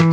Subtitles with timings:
[0.00, 0.10] Nu är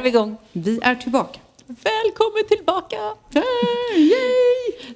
[0.00, 0.36] vi igång.
[0.52, 0.80] Vi.
[0.82, 1.40] Är tillbaka.
[1.66, 2.96] Välkommen tillbaka!
[3.96, 4.12] Yay!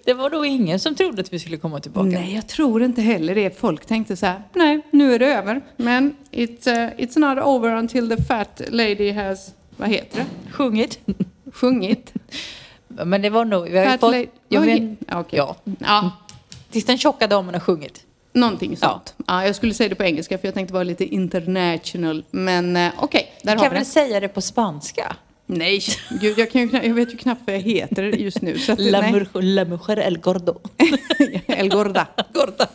[0.05, 2.09] Det var nog ingen som trodde att vi skulle komma tillbaka.
[2.09, 3.59] Nej, jag tror inte heller det.
[3.59, 5.61] Folk tänkte så här, nej, nu är det över.
[5.77, 10.27] Men it's, uh, it's not over until the fat lady has, vad heter det?
[10.53, 10.99] Sjungit.
[11.61, 12.13] Sjungit.
[12.89, 13.69] Men det var nog...
[13.71, 14.15] Vi har ju fått,
[14.49, 15.57] jag vet, he- ja, ja.
[15.81, 16.11] Ja,
[16.71, 18.05] Tills den tjocka damen har sjungit.
[18.33, 19.15] någonting sånt.
[19.27, 19.45] Ja.
[19.47, 22.25] jag skulle säga det på engelska för jag tänkte vara lite international.
[22.31, 23.91] Men uh, okej, där Jag har kan vi väl det.
[23.91, 25.17] säga det på spanska?
[25.47, 25.81] Nej,
[26.21, 28.59] gud, jag, kan ju, jag vet ju knappt vad jag heter just nu.
[28.59, 30.61] Så att, La, mujer el gordo.
[31.47, 32.07] El Gorda.
[32.33, 32.69] Gorda.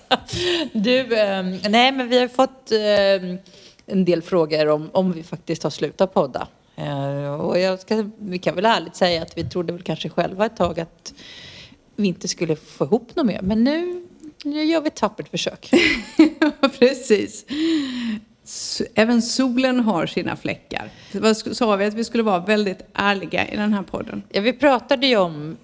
[0.74, 3.38] Du, ehm, nej men vi har fått ehm,
[3.86, 6.48] en del frågor om, om vi faktiskt har slutat podda.
[6.76, 10.46] Eh, och jag ska, vi kan väl ärligt säga att vi trodde väl kanske själva
[10.46, 11.14] ett tag att
[11.96, 13.42] vi inte skulle få ihop något mer.
[13.42, 14.08] Men nu,
[14.44, 15.72] nu gör vi ett tappert försök.
[16.80, 17.46] Precis.
[18.96, 20.90] Även solen har sina fläckar.
[21.12, 21.86] Vad sa vi?
[21.86, 24.24] Att vi skulle vara väldigt ärliga i den här podden.
[24.30, 25.58] Ja, vi pratade ju om,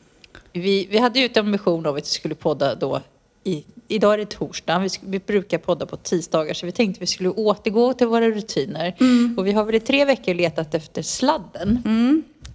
[0.54, 3.02] vi, vi hade ju ett ambition av att vi skulle podda då
[3.50, 7.02] i, idag är det torsdag, vi, vi brukar podda på tisdagar så vi tänkte att
[7.02, 8.96] vi skulle återgå till våra rutiner.
[9.38, 11.84] Och vi har väl i tre veckor letat efter sladden.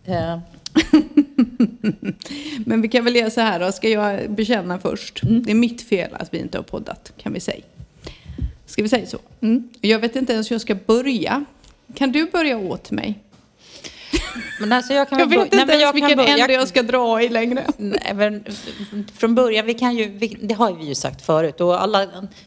[0.05, 0.39] Eh,
[2.67, 3.73] Men vi kan väl göra så här då.
[3.73, 5.21] Ska jag bekänna först?
[5.23, 7.65] Det är mitt fel att vi inte har poddat, kan vi säga.
[8.67, 9.19] Ska vi säga så?
[9.81, 11.45] Jag vet inte ens hur jag ska börja.
[11.95, 13.19] Kan du börja åt mig?
[14.61, 17.23] Men alltså jag kan Jag vet inte men ens kan vilken ände jag ska dra
[17.23, 17.67] i längre.
[17.77, 18.45] Nej, men
[19.15, 22.07] från början, vi kan ju, vi, det har vi ju sagt förut och alla,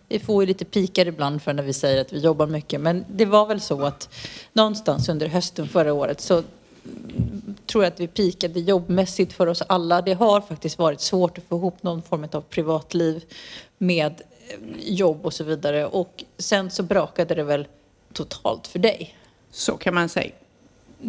[0.10, 2.82] vi får ju lite pikar ibland för när vi säger att vi jobbar mycket.
[2.82, 4.10] Men det var väl så att
[4.54, 6.44] någonstans under hösten förra året så
[7.66, 10.02] tror jag att vi pikade jobbmässigt för oss alla.
[10.02, 13.24] Det har faktiskt varit svårt att få ihop någon form av privatliv
[13.78, 15.86] med eh, jobb och så vidare.
[15.86, 17.68] Och sen så brakade det väl
[18.14, 19.16] totalt för dig.
[19.52, 20.32] Så kan man säga.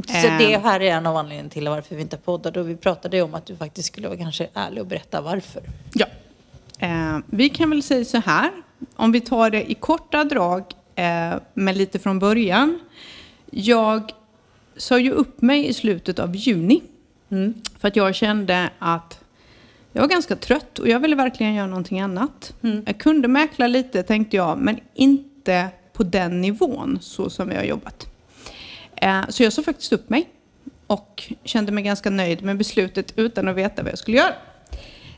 [0.07, 0.39] Så Ehm.
[0.39, 2.61] det här är en av anledningarna till varför vi inte poddade.
[2.61, 5.63] Och vi pratade om att du faktiskt skulle vara kanske ärlig och berätta varför.
[5.95, 6.07] Ja.
[6.79, 8.51] Eh, vi kan väl säga så här.
[8.97, 12.79] Om vi tar det i korta drag, eh, men lite från början.
[13.51, 14.13] Jag
[14.77, 16.83] sa ju upp mig i slutet av juni.
[17.79, 19.21] För att jag kände att
[19.93, 22.55] jag var ganska trött och jag ville verkligen göra någonting annat.
[22.87, 27.65] Jag kunde mäkla lite tänkte jag, men inte på den nivån så som vi har
[27.65, 28.07] jobbat.
[29.03, 30.29] Eh, Så jag sa faktiskt upp mig
[30.87, 34.35] och kände mig ganska nöjd med beslutet utan att veta vad jag skulle göra.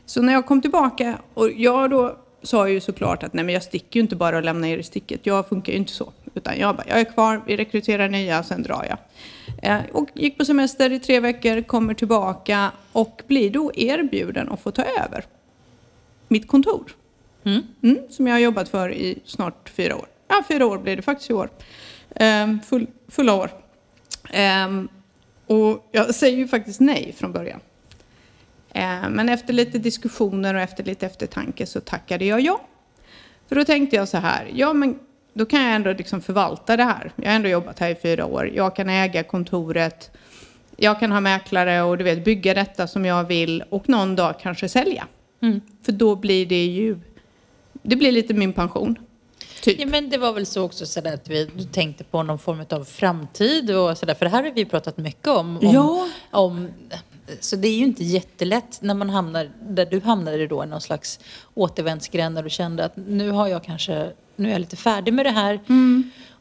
[0.05, 3.63] Så när jag kom tillbaka, och jag då sa ju såklart att nej men jag
[3.63, 5.25] sticker ju inte bara och lämnar er i sticket.
[5.25, 6.13] Jag funkar ju inte så.
[6.33, 8.97] Utan jag bara, jag är kvar, vi rekryterar nya, sen drar jag.
[9.71, 14.61] Eh, och gick på semester i tre veckor, kommer tillbaka och blir då erbjuden att
[14.61, 15.25] få ta över
[16.27, 16.91] mitt kontor.
[17.45, 20.05] Mm, som jag har jobbat för i snart fyra år.
[20.27, 21.49] Ja, fyra år blir det faktiskt i år.
[22.15, 23.49] Ehm, full, fulla år.
[24.29, 24.87] Ehm,
[25.47, 27.59] och jag säger ju faktiskt nej från början.
[28.73, 32.61] Eh, Men efter lite diskussioner och efter lite eftertanke så tackade jag ja.
[33.47, 34.99] För då tänkte jag så här, ja men
[35.33, 37.11] då kan jag ändå liksom förvalta det här.
[37.15, 38.49] Jag har ändå jobbat här i fyra år.
[38.53, 40.11] Jag kan äga kontoret.
[40.77, 44.39] Jag kan ha mäklare och du vet bygga detta som jag vill och någon dag
[44.39, 45.07] kanske sälja.
[45.85, 46.99] För då blir det ju,
[47.83, 48.99] det blir lite min pension.
[49.61, 49.79] Typ.
[49.79, 52.65] Ja, men det var väl så också så där att vi tänkte på någon form
[52.69, 54.13] av framtid och sådär.
[54.13, 55.57] För det här har vi pratat mycket om.
[55.57, 56.07] om, Ja.
[56.31, 56.67] om
[57.39, 60.81] så det är ju inte jättelätt när man hamnar där du hamnade då i någon
[60.81, 61.19] slags
[61.53, 65.25] återvändsgränd där du kände att nu har jag kanske, nu är jag lite färdig med
[65.25, 65.59] det här.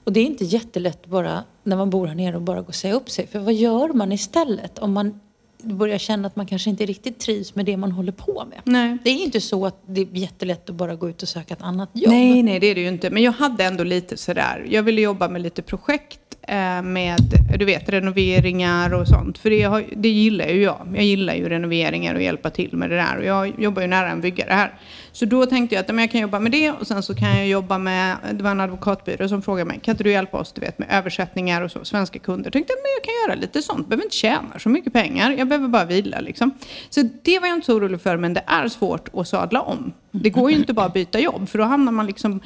[0.05, 2.75] Och det är inte jättelätt bara när man bor här nere och bara gå och
[2.75, 3.27] säga upp sig.
[3.27, 5.21] För vad gör man istället om man
[5.63, 8.61] börjar känna att man kanske inte riktigt trivs med det man håller på med?
[8.65, 8.99] Nej.
[9.05, 11.55] Det är ju inte så att det är jättelätt att bara gå ut och söka
[11.55, 12.13] ett annat jobb.
[12.13, 13.11] Nej, nej, det är det ju inte.
[13.11, 17.21] Men jag hade ändå lite sådär, jag ville jobba med lite projekt Eh, med,
[17.59, 19.39] du vet, renoveringar och sånt.
[19.39, 20.89] För det, har, det gillar ju jag.
[20.95, 23.17] Jag gillar ju renoveringar och hjälpa till med det där.
[23.17, 24.75] Och jag jobbar ju nära en byggare här.
[25.13, 27.37] Så då tänkte jag att men jag kan jobba med det och sen så kan
[27.37, 30.53] jag jobba med, det var en advokatbyrå som frågade mig, kan inte du hjälpa oss
[30.53, 32.47] du vet, med översättningar och så, svenska kunder.
[32.47, 35.49] Jag tänkte men jag kan göra lite sånt, behöver inte tjäna så mycket pengar, jag
[35.49, 36.51] behöver bara vila liksom.
[36.91, 39.93] Så det var jag inte så orolig för, men det är svårt att sadla om.
[40.11, 42.41] Det går ju inte bara att byta jobb, för då hamnar man liksom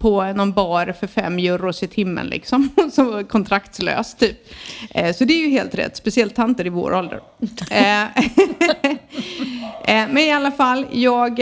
[0.00, 2.68] på någon bar för fem euros i timmen liksom.
[2.92, 4.52] Så kontraktslös typ.
[4.90, 7.20] Eh, Så det är ju helt rätt, speciellt tanter i vår ålder.
[7.70, 8.02] Eh,
[9.84, 11.40] eh, Men i alla fall, jag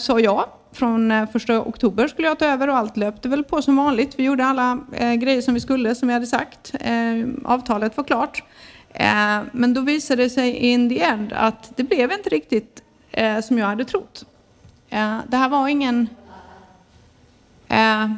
[0.00, 0.56] sa ja.
[0.72, 4.18] Från första oktober skulle jag ta över och allt löpte väl på som vanligt.
[4.18, 4.78] Vi gjorde alla
[5.18, 6.74] grejer som vi skulle, som vi hade sagt.
[7.44, 8.42] Avtalet var klart.
[9.52, 12.82] Men då visade det sig in the end att det blev inte riktigt
[13.44, 14.24] som jag hade trott.
[15.26, 16.08] Det här var ingen,
[17.70, 18.10] eh,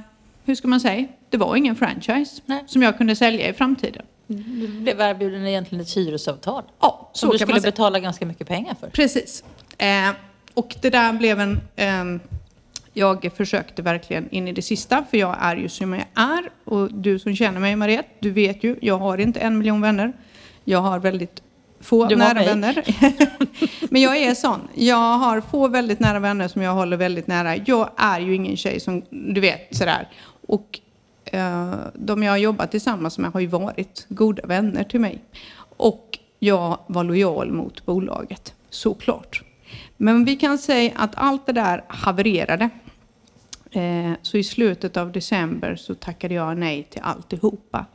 [0.45, 2.65] hur ska man säga, det var ingen franchise Nej.
[2.67, 4.03] som jag kunde sälja i framtiden.
[4.27, 6.63] Du blev erbjuden egentligen ett hyresavtal.
[6.81, 8.89] Ja, Som du skulle betala ganska mycket pengar för.
[8.89, 9.45] Precis.
[9.79, 10.11] Eh,
[10.55, 11.61] och det där blev en...
[11.77, 12.21] ehm,
[12.95, 16.51] jag försökte verkligen in i det sista, för jag är ju som jag är.
[16.65, 20.13] Och du som känner mig, Mariette, du vet ju, jag har inte en miljon vänner.
[20.65, 21.43] Jag har väldigt
[21.83, 22.47] få nära mig.
[22.47, 22.85] vänner.
[23.91, 24.69] Men jag är sån.
[24.75, 27.57] Jag har få väldigt nära vänner som jag håller väldigt nära.
[27.57, 30.09] Jag är ju ingen tjej som, du vet, sådär.
[30.47, 30.81] Och
[31.25, 35.23] eh, de jag har jobbat tillsammans med har ju varit goda vänner till mig.
[35.77, 39.43] Och jag var lojal mot bolaget, såklart.
[39.97, 42.71] Men vi kan säga att allt det där havererade.
[43.71, 47.87] Eh, så i slutet av december så tackade jag nej till alltihopa.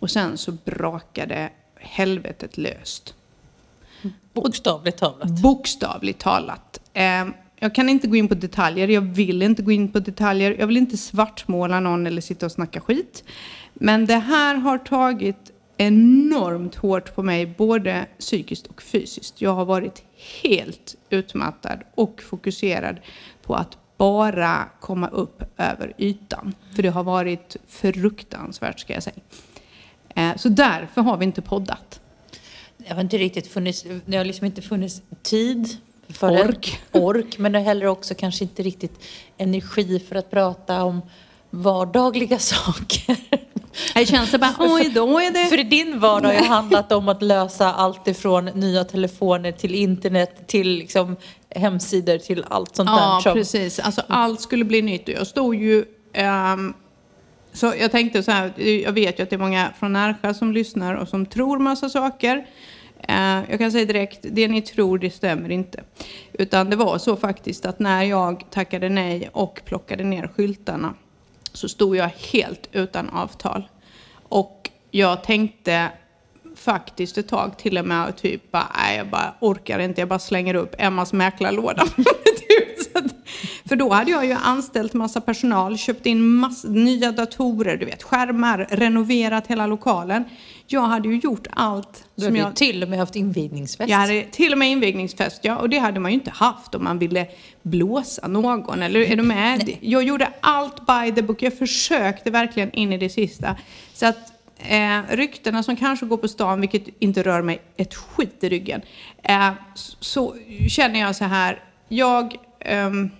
[0.00, 1.50] Och sen så brakade
[1.80, 3.14] helvetet löst.
[4.32, 5.28] Bokstavligt talat.
[5.42, 6.80] Bokstavligt talat.
[6.94, 10.56] Ehm, jag kan inte gå in på detaljer, jag vill inte gå in på detaljer.
[10.58, 13.24] Jag vill inte svartmåla någon eller sitta och snacka skit.
[13.74, 19.40] Men det här har tagit enormt hårt på mig, både psykiskt och fysiskt.
[19.40, 20.04] Jag har varit
[20.42, 22.96] helt utmattad och fokuserad
[23.42, 26.54] på att bara komma upp över ytan.
[26.74, 29.16] För det har varit fruktansvärt ska jag säga.
[30.14, 32.00] Ehm, så därför har vi inte poddat.
[32.88, 35.76] Det har inte riktigt funnits, det har liksom inte funnits tid.
[36.08, 36.30] För.
[36.30, 36.80] Ork.
[36.92, 39.00] Ork, men det har heller också kanske inte riktigt
[39.38, 41.02] energi för att prata om
[41.50, 43.16] vardagliga saker.
[43.94, 45.44] Det känns det bara, oj då är det...
[45.56, 50.46] För din vardag har ju handlat om att lösa allt ifrån nya telefoner till internet
[50.48, 51.16] till liksom
[51.50, 53.20] hemsidor till allt sånt Ja, där.
[53.20, 53.78] som- precis.
[53.78, 55.84] Alltså allt skulle bli nytt och jag stod ju...
[56.12, 56.74] ehm,
[57.56, 60.52] så jag tänkte så här, jag vet ju att det är många från Närsjö som
[60.52, 62.46] lyssnar och som tror massa saker.
[63.08, 65.82] Eh, jag kan säga direkt, det ni tror det stämmer inte.
[66.32, 70.94] Utan det var så faktiskt att när jag tackade nej och plockade ner skyltarna
[71.52, 73.68] så stod jag helt utan avtal.
[74.28, 75.90] Och jag tänkte
[76.56, 80.08] faktiskt ett tag till och med att typ bara, nej jag bara orkar inte, jag
[80.08, 81.84] bara slänger upp Emmas mäklarlåda.
[83.68, 88.02] För då hade jag ju anställt massa personal, köpt in massa nya datorer, du vet,
[88.02, 90.24] skärmar, renoverat hela lokalen.
[90.66, 92.56] Jag hade ju gjort allt Du som hade jag...
[92.56, 93.90] till och med haft invigningsfest.
[93.90, 95.56] Jag hade till och med invigningsfest, ja.
[95.56, 97.26] Och det hade man ju inte haft om man ville
[97.62, 98.82] blåsa någon.
[98.82, 99.76] Eller är du med?
[99.80, 101.42] Jag gjorde allt by the book.
[101.42, 103.56] Jag försökte verkligen in i det sista.
[103.94, 108.44] Så att eh, ryktena som kanske går på stan, vilket inte rör mig ett skit
[108.44, 108.82] i ryggen.
[109.22, 109.50] Eh,
[110.00, 110.34] så
[110.68, 111.62] känner jag så här.
[111.88, 112.36] Jag
[112.70, 113.10] um,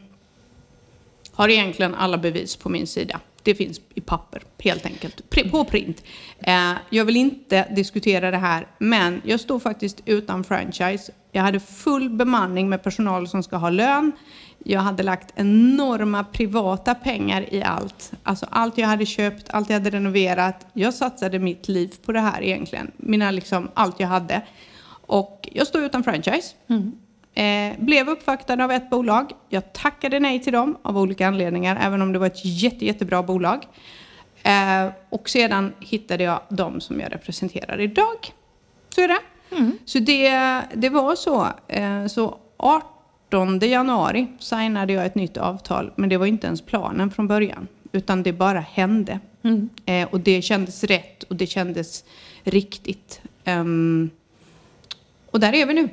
[1.32, 3.20] har egentligen alla bevis på min sida.
[3.42, 5.30] Det finns i papper, helt enkelt.
[5.50, 6.02] På print.
[6.48, 11.12] Uh, jag vill inte diskutera det här, men jag står faktiskt utan franchise.
[11.32, 14.12] Jag hade full bemanning med personal som ska ha lön.
[14.58, 18.12] Jag hade lagt enorma privata pengar i allt.
[18.22, 20.66] Alltså allt jag hade köpt, allt jag hade renoverat.
[20.72, 22.90] Jag satsade mitt liv på det här egentligen.
[22.96, 24.42] Mina liksom, allt jag hade.
[25.06, 26.54] Och jag står utan franchise.
[26.68, 26.92] Mm.
[27.36, 29.32] Eh, blev uppvaktad av ett bolag.
[29.48, 33.22] Jag tackade nej till dem av olika anledningar, även om det var ett jätte, jättebra
[33.22, 33.66] bolag.
[34.42, 38.32] Eh, och sedan hittade jag dem som jag representerar idag.
[38.94, 39.18] Så är det.
[39.84, 40.30] Så det,
[40.74, 41.48] det var så.
[41.68, 47.10] Eh, så 18 januari signade jag ett nytt avtal, men det var inte ens planen
[47.10, 47.68] från början.
[47.92, 49.20] Utan det bara hände.
[49.86, 52.04] Eh, och det kändes rätt och det kändes
[52.44, 53.20] riktigt.
[53.44, 54.10] Ehm,
[55.30, 55.88] och där är vi nu.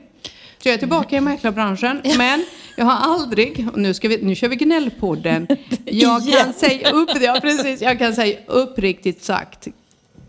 [0.64, 2.02] Så jag är tillbaka i mäklarbranschen.
[2.18, 2.46] Men
[2.78, 5.48] jag har aldrig, och nu, ska vi, nu kör vi gnällpodden.
[5.86, 9.68] Jag kan säga upp, ja, precis, jag kan säga uppriktigt sagt,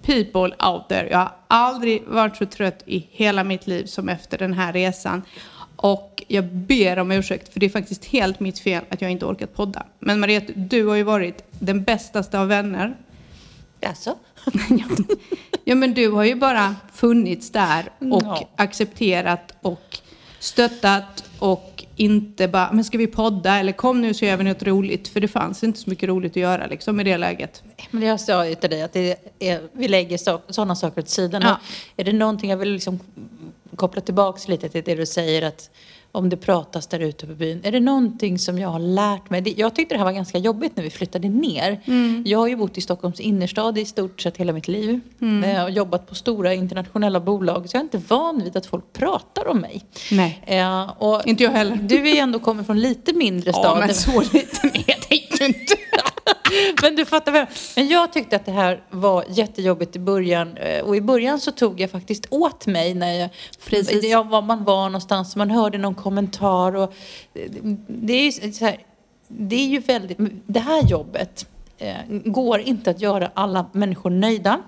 [0.02, 1.08] people out there.
[1.10, 5.22] Jag har aldrig varit så trött i hela mitt liv som efter den här resan.
[5.76, 9.26] Och jag ber om ursäkt, för det är faktiskt helt mitt fel att jag inte
[9.26, 9.86] orkat podda.
[9.98, 12.96] Men Mariette, du har ju varit den bästaste av vänner.
[13.86, 14.14] Alltså?
[15.66, 18.48] Ja men du har ju bara funnits där och Ja.
[18.56, 19.98] accepterat och
[20.44, 24.62] stöttat och inte bara, men ska vi podda eller kom nu så gör vi något
[24.62, 25.08] roligt.
[25.08, 27.62] För det fanns inte så mycket roligt att göra liksom i det läget.
[27.90, 31.42] Men jag sa ju till dig att är, vi lägger så, sådana saker åt sidan.
[31.42, 31.60] Ja.
[31.96, 33.00] Är det någonting jag vill liksom
[33.76, 35.70] koppla tillbaka lite till det du säger att
[36.12, 37.60] om det pratas där ute på byn.
[37.64, 39.54] Är det någonting som jag har lärt mig?
[39.56, 41.80] Jag tyckte det här var ganska jobbigt när vi flyttade ner.
[42.24, 45.00] Jag har ju bott i Stockholms innerstad i stort sett hela mitt liv.
[45.44, 47.68] Eh, Och jobbat på stora internationella bolag.
[47.70, 49.84] Så jag är inte van vid att folk pratar om mig.
[50.12, 50.42] Nej.
[50.46, 50.90] Eh,
[51.24, 51.76] Inte jag heller.
[51.76, 53.78] Du är ändå kommer från lite mindre Ja stad.
[53.78, 55.74] men så liten är det ju inte.
[56.82, 57.46] Men du fattar väl.
[57.76, 60.56] Men jag tyckte att det här var jättejobbigt i början.
[60.56, 63.30] Eh, och i början så tog jag faktiskt åt mig när jag,
[63.64, 64.04] Precis.
[64.04, 65.36] jag var man var någonstans.
[65.36, 66.94] Man hörde någon kommentar och
[67.86, 68.78] det är ju så här,
[69.28, 71.46] det är ju väldigt, det här jobbet
[71.78, 74.60] eh, går inte att göra alla människor nöjda.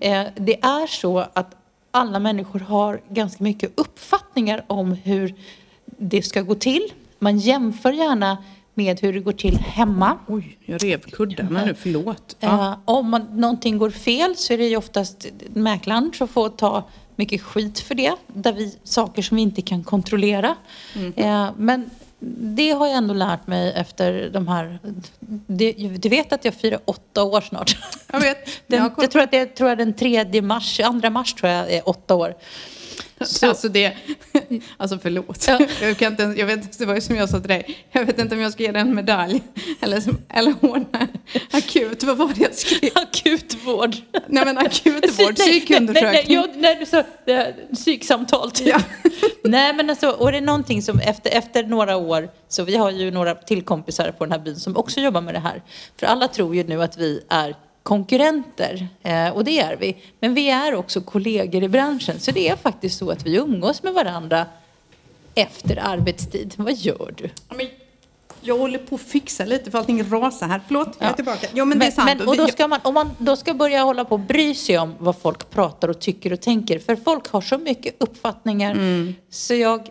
[0.00, 1.56] Eh, det är så att
[1.90, 5.34] alla människor har ganska mycket uppfattningar om hur
[5.84, 6.92] det ska gå till.
[7.18, 8.38] Man jämför gärna
[8.74, 10.18] med hur det går till hemma.
[10.26, 12.36] Oj, jag rev kuddarna nu, förlåt.
[12.40, 12.72] Ja.
[12.72, 16.88] Eh, om man, någonting går fel så är det ju oftast mäklaren som får ta
[17.16, 18.12] mycket skit för det.
[18.26, 20.56] Där vi, saker som vi inte kan kontrollera.
[20.94, 21.12] Mm.
[21.16, 21.90] Eh, men
[22.38, 24.78] det har jag ändå lärt mig efter de här...
[25.46, 27.76] Det, du vet att jag firar åtta år snart.
[28.12, 28.48] Jag vet.
[28.66, 31.72] Den, Jag tror att det är tror jag den tredje mars, andra mars tror jag
[31.72, 32.34] är åtta år.
[33.24, 33.92] Så- Alltså det,
[34.76, 35.44] alltså förlåt.
[35.48, 35.60] Ja.
[35.82, 38.04] Jag, kan inte, jag vet inte, det var ju som jag sa till dig, jag
[38.04, 39.42] vet inte om jag ska ge dig en medalj
[39.80, 41.08] eller, eller ordna
[41.50, 42.90] akut, vad var det jag skrev?
[42.94, 43.96] Akutvård.
[44.26, 46.38] Nej men akutvård, psykundersökning.
[46.56, 48.66] Nej, nej, nej, eh, psyksamtal typ.
[48.68, 48.80] Ja.
[49.44, 52.90] nej men alltså, och det är någonting som efter, efter några år, så vi har
[52.90, 55.62] ju några till kompisar på den här byn som också jobbar med det här.
[56.00, 59.96] För alla tror ju nu att vi är konkurrenter eh, och det är vi.
[60.20, 63.82] Men vi är också kollegor i branschen så det är faktiskt så att vi umgås
[63.82, 64.46] med varandra
[65.34, 66.54] efter arbetstid.
[66.56, 67.30] Vad gör du?
[68.42, 70.60] Men jag håller på att fixa lite för allting rasar här.
[70.66, 71.46] Förlåt, jag är tillbaka.
[71.54, 72.10] Ja men, det är sant.
[72.18, 74.78] Men, och då ska man, om man då ska börja hålla på och bry sig
[74.78, 76.78] om vad folk pratar och tycker och tänker.
[76.78, 78.76] För folk har så mycket uppfattningar.
[79.30, 79.88] Så jag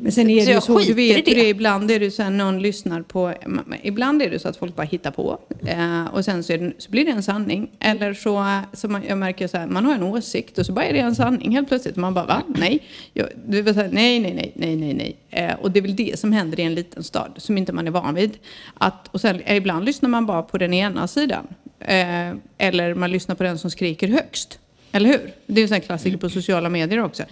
[0.00, 1.34] Men sen är så det ju så, du vet det.
[1.34, 3.34] det ibland är det så här, någon lyssnar på,
[3.82, 6.90] ibland är det så att folk bara hittar på eh, och sen så, det, så
[6.90, 7.70] blir det en sanning.
[7.80, 10.84] Eller så, så man, jag märker så här, man har en åsikt och så bara
[10.84, 11.96] är det en sanning helt plötsligt.
[11.96, 12.42] Man bara, va?
[12.46, 12.82] Nej.
[13.12, 15.16] Jag, det vill säga, nej, nej, nej, nej, nej, nej.
[15.30, 17.86] Eh, och det är väl det som händer i en liten stad som inte man
[17.86, 18.38] är van vid.
[18.74, 21.46] Att, och sen eh, ibland lyssnar man bara på den ena sidan.
[21.80, 24.58] Eh, eller man lyssnar på den som skriker högst.
[24.92, 25.32] Eller hur?
[25.46, 27.22] Det är en sån här klassiker på sociala medier också.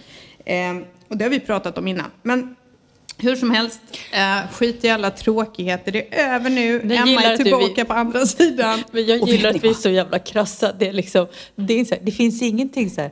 [0.45, 2.11] Eh, och det har vi pratat om innan.
[2.21, 2.55] Men
[3.17, 3.81] hur som helst,
[4.11, 5.91] eh, skit i alla tråkigheter.
[5.91, 6.71] Det är över nu.
[6.71, 8.83] Jag Emma är tillbaka vill- på andra sidan.
[8.91, 10.73] Men jag gillar att vi är så jävla krassa.
[10.73, 13.11] Det, är liksom, det, är så här, det finns ingenting så här,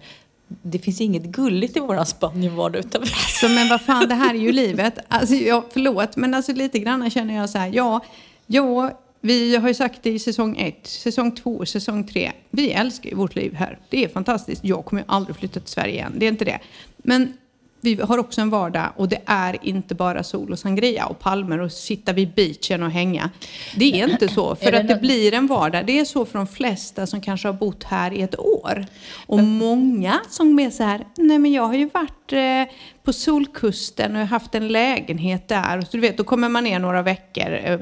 [0.62, 2.80] det finns inget gulligt i våran Spanienvardag.
[2.80, 5.00] Utan Alltså, men vad fan, det här är ju livet.
[5.08, 8.02] Alltså, ja, förlåt, men alltså lite grann känner jag så här, ja,
[8.48, 8.92] ja,
[9.22, 12.32] vi har ju sagt det i säsong ett, säsong två, säsong tre.
[12.50, 13.80] Vi älskar ju vårt liv här.
[13.90, 14.64] Det är fantastiskt.
[14.64, 16.60] Jag kommer ju aldrig flytta till Sverige igen, det är inte det.
[16.98, 17.34] Men
[17.82, 21.60] vi har också en vardag och det är inte bara sol och sangria och palmer
[21.60, 23.30] och sitta vid beachen och hänga.
[23.76, 25.86] Det är inte så, för det att det nå- blir en vardag.
[25.86, 28.86] Det är så för de flesta som kanske har bott här i ett år.
[29.28, 34.16] Och många som är så här, nej men jag har ju varit eh, på Solkusten
[34.16, 35.78] och haft en lägenhet där.
[35.78, 37.80] Och så, du vet, då kommer man ner några veckor, eh,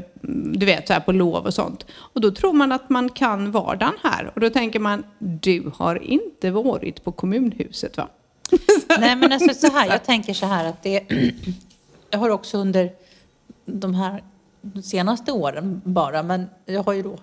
[0.53, 1.86] du vet så här på lov och sånt.
[1.91, 4.32] Och då tror man att man kan vardagen här.
[4.36, 8.08] Och då tänker man, du har inte varit på kommunhuset va?
[9.00, 11.03] Nej men alltså så här, jag tänker så här att det
[12.12, 12.91] Jag har också under
[13.65, 14.24] de här
[14.62, 17.18] de senaste åren bara, men jag har ju då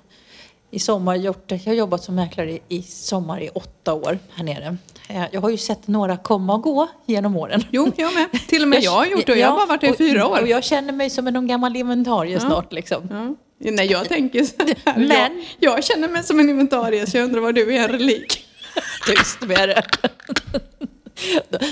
[0.70, 1.54] i sommar gjort det.
[1.56, 4.76] Jag har jobbat som mäklare i, sommar i åtta år här nere.
[5.08, 7.64] Eh, Jag har ju sett några komma och gå genom åren.
[7.70, 8.28] Jo, jag med.
[8.48, 10.26] Till och med jag har gjort det och jag har bara varit här i fyra
[10.26, 10.40] år.
[10.40, 13.08] Och jag känner mig som en gammal inventarie snart liksom.
[13.10, 13.34] Ja.
[13.70, 14.98] Nej, jag tänker så här.
[15.08, 15.08] Men-
[15.58, 18.44] Jag, jag känner mig som en inventarie så jag undrar vad du är en relik.
[19.08, 19.82] Tyst med det.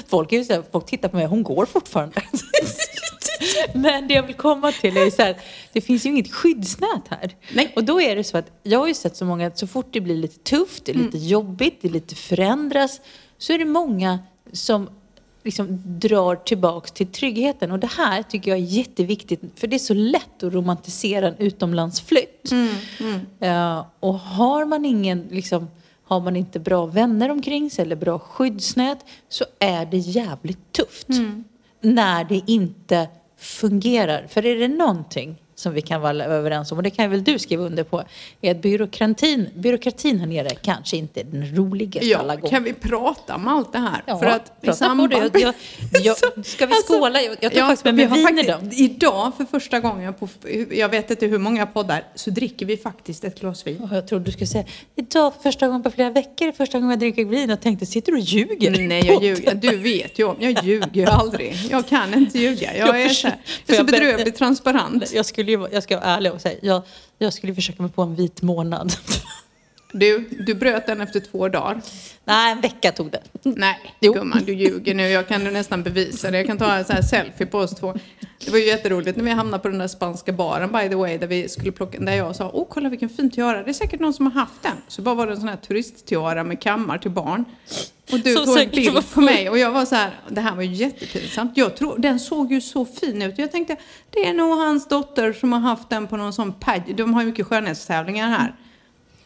[0.09, 2.23] Folk, är ju så här, folk tittar på mig, hon går fortfarande.
[3.75, 5.37] Men det jag vill komma till är så här,
[5.73, 7.37] det finns ju inget skyddsnät här.
[7.53, 7.73] Nej.
[7.77, 9.87] Och då är det så att jag har ju sett så många, att så fort
[9.91, 13.01] det blir lite tufft, det är lite jobbigt, det är lite förändras,
[13.39, 14.19] så är det många
[14.53, 14.89] som
[15.45, 17.73] liksom drar tillbaks till tryggheten.
[17.73, 21.39] Och det här tycker jag är jätteviktigt, för det är så lätt att romantisera en
[21.39, 22.53] utomlandsflytt.
[23.41, 25.71] Eh, och har man ingen, liksom,
[26.05, 31.09] har man inte bra vänner omkring sig eller bra skyddsnät så är det jävligt tufft.
[31.81, 34.27] När det inte fungerar.
[34.27, 37.39] För är det någonting som vi kan vara överens om, och det kan väl du
[37.39, 38.03] skriva under på,
[38.41, 42.51] är att byråkratin, byråkratin här nere kanske inte är den roligaste alla Ja, gånger.
[42.51, 44.03] kan vi prata om allt det här?
[44.07, 45.11] Ja, för att prata på samband...
[45.33, 45.41] det.
[45.41, 45.55] Jag-
[46.03, 47.23] jag- ska vi skåla?
[47.23, 50.29] Jag- jag tog faktiskt med mig vin faktiskt- Idag för första gången på,
[50.71, 53.89] jag vet inte hur många poddar, så dricker vi faktiskt ett glas vin.
[53.93, 54.65] Jag trodde du skulle säga,
[54.97, 58.13] idag för första gången på flera veckor, första gången jag dricker vin och tänkte, sitter
[58.13, 58.89] du och ljuger?
[58.89, 59.55] Nej, jag ljuger.
[59.55, 61.57] Du vet ju om, jag ljuger ju aldrig.
[61.71, 62.77] Jag kan inte ljuga.
[62.77, 65.13] Jag Jag är så, här- jag är så jag bedrövligt transparent.
[65.15, 66.83] Jag skulle ju jag ska vara ärlig och säga, jag,
[67.19, 68.93] jag skulle försöka mig på en vit månad.
[69.97, 71.81] Du, du bröt den efter två dagar.
[72.25, 73.23] Nej, en vecka tog det.
[73.43, 74.13] Nej, Jo.
[74.13, 75.09] gumman, du ljuger nu.
[75.09, 76.37] Jag kan nästan bevisa det.
[76.39, 77.95] Jag kan ta en sån här selfie på oss två.
[78.45, 81.19] Det var ju jätteroligt när vi hamnade på den där spanska baren by the way
[81.19, 84.01] där vi skulle plocka, där jag sa åh kolla vilken fin tiara, det är säkert
[84.01, 84.77] någon som har haft den.
[84.89, 87.45] Så bara var det en sån här turisttiara med kammar till barn.
[88.13, 90.55] Och du Så tog en bild på mig och jag var så här, det här
[90.55, 91.53] var ju jättepinsamt.
[91.57, 93.39] Jag tror, den såg ju så fin ut.
[93.39, 93.77] Jag tänkte,
[94.11, 96.95] det är nog hans dotter som har haft den på någon sån paj.
[96.97, 98.55] De har ju mycket skönhetstävlingar här.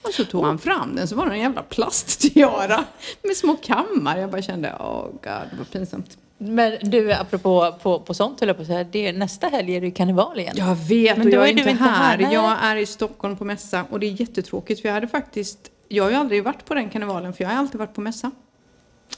[0.09, 2.85] Och så tog han fram den så var det en jävla plasttiara
[3.23, 4.19] med små kammar.
[4.19, 6.19] Jag bara kände, åh oh god, det var pinsamt.
[6.39, 9.77] Men du, apropå på, på sånt höll jag på att säga, det är, nästa helg
[9.77, 10.55] är det ju karneval igen.
[10.57, 12.19] Jag vet Men och jag är inte här.
[12.19, 12.33] här.
[12.33, 16.05] Jag är i Stockholm på mässa och det är jättetråkigt för jag hade faktiskt, jag
[16.05, 18.31] har ju aldrig varit på den karnevalen för jag har alltid varit på mässa.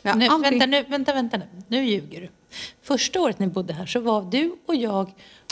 [0.04, 1.44] Har Nu, aldrig, vänta, nu, vänta, vänta nu.
[1.68, 2.28] Nu ljuger du.
[2.82, 5.00] Första året ni bodde här så var du och jag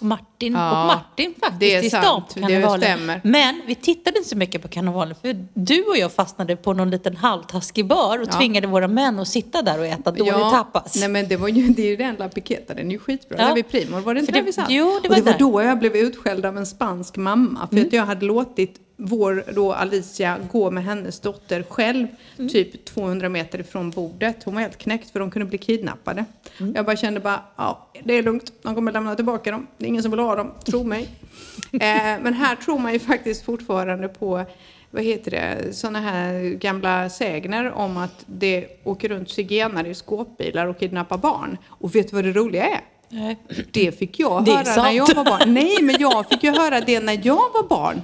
[0.00, 2.80] och Martin Ja, och Martin faktiskt det är i stan på Det karnevalen.
[2.80, 3.20] stämmer.
[3.24, 6.90] Men vi tittade inte så mycket på karnevalen för du och jag fastnade på någon
[6.90, 8.38] liten halvtaskig bar och Ja.
[8.38, 10.96] tvingade våra män att sitta där och äta dålig tapas.
[10.96, 13.38] Nej men det var ju, det är ju den La Piqueta, den är ju skitbra.
[13.40, 13.46] Ja.
[13.46, 14.66] Där vid Primor, var det inte För där det- vi satt?
[14.70, 15.38] jo, det och var det var där.
[15.38, 17.66] då jag blev utskälld av en spansk mamma.
[17.68, 17.86] För Mm.
[17.86, 22.06] att jag hade låtit vår då Alicia gå med hennes dotter själv
[22.38, 22.48] Mm.
[22.50, 24.44] typ 200 meter ifrån bordet.
[24.44, 26.24] Hon var helt knäckt för de kunde bli kidnappade.
[26.60, 26.74] Mm.
[26.76, 29.66] Jag bara kände bara, ja det är lugnt, de kommer lämna tillbaka dem.
[29.78, 31.02] Det är ingen som vill ha dem, tro mig.
[31.72, 31.78] eh,
[32.22, 34.44] men här tror man ju faktiskt fortfarande på
[34.90, 40.66] vad heter det, sådana här gamla sägner om att det åker runt zigenare i skåpbilar
[40.66, 41.58] och kidnappar barn.
[41.68, 42.80] Och vet du vad det roliga är?
[43.08, 43.36] Nej.
[43.70, 45.54] Det fick jag Det höra när jag var barn.
[45.54, 48.02] Nej, men jag fick ju höra det när jag var barn.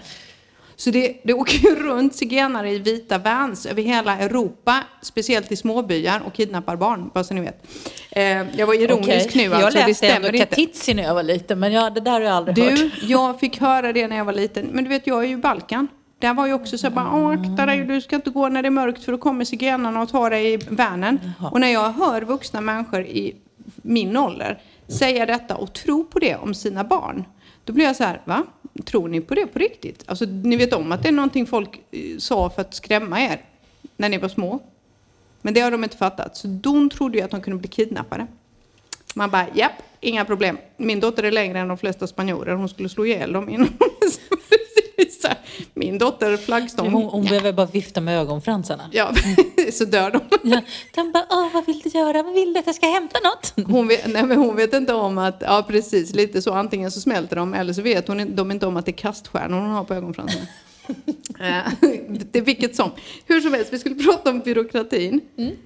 [0.77, 5.57] Så det, det åker ju runt zigenare i vita vans över hela Europa, speciellt i
[5.57, 7.67] småbyar och kidnappar barn, bara så ni vet.
[8.11, 8.23] Eh,
[8.59, 9.49] jag var ironisk Okej.
[9.49, 10.47] nu alltså, jag det läste ändå stämmer inte.
[10.47, 12.79] Katitzi när jag var liten men jag, det där har jag aldrig hört.
[12.79, 14.67] Du, jag fick höra det när jag var liten.
[14.67, 15.89] Men du vet, jag är ju i Balkan.
[16.19, 18.63] Där var ju också så här bara, "Åh, akta dig, du ska inte gå när
[18.63, 21.21] det är mörkt för då kommer zigenarna och tar dig i vanen.
[21.53, 23.37] Och när jag hör vuxna människor i
[23.83, 27.25] min ålder säga detta och tro på det om sina barn.
[27.65, 28.43] Då blir jag så här, va?
[28.85, 30.05] Tror ni på det på riktigt?
[30.07, 33.41] Alltså, ni vet om att det är någonting folk eh, sa för att skrämma er
[33.97, 34.61] när ni var små.
[35.43, 36.37] Men det har de inte fattat.
[36.37, 38.27] Så de trodde ju att de kunde bli kidnappade.
[39.15, 40.59] Man bara, japp, inga problem.
[40.77, 42.55] Min dotter är längre än de flesta spanjorer.
[42.55, 43.69] Hon skulle slå ihjäl dem innan
[45.25, 45.39] här,
[45.75, 46.93] Min dotter flaggstång.
[46.93, 48.91] Hon, hon behöver bara vifta med ögonfransarna.
[48.93, 49.13] Ja,
[49.73, 50.21] så dör de.
[50.51, 50.61] Ja,
[50.95, 52.23] de bara, Åh, vad vill du göra?
[52.23, 53.69] Vad vill du att jag ska hämta något?
[53.69, 56.53] Hon vet, nej, men hon vet inte om att, ja precis, lite så.
[56.53, 59.61] Antingen så smälter de eller så vet hon de inte om att det är kaststjärnor
[59.61, 60.47] hon har på ögonfransarna.
[61.41, 61.73] Eh,
[62.33, 62.91] det vilket som.
[63.27, 65.21] Hur som helst, vi skulle prata om byråkratin.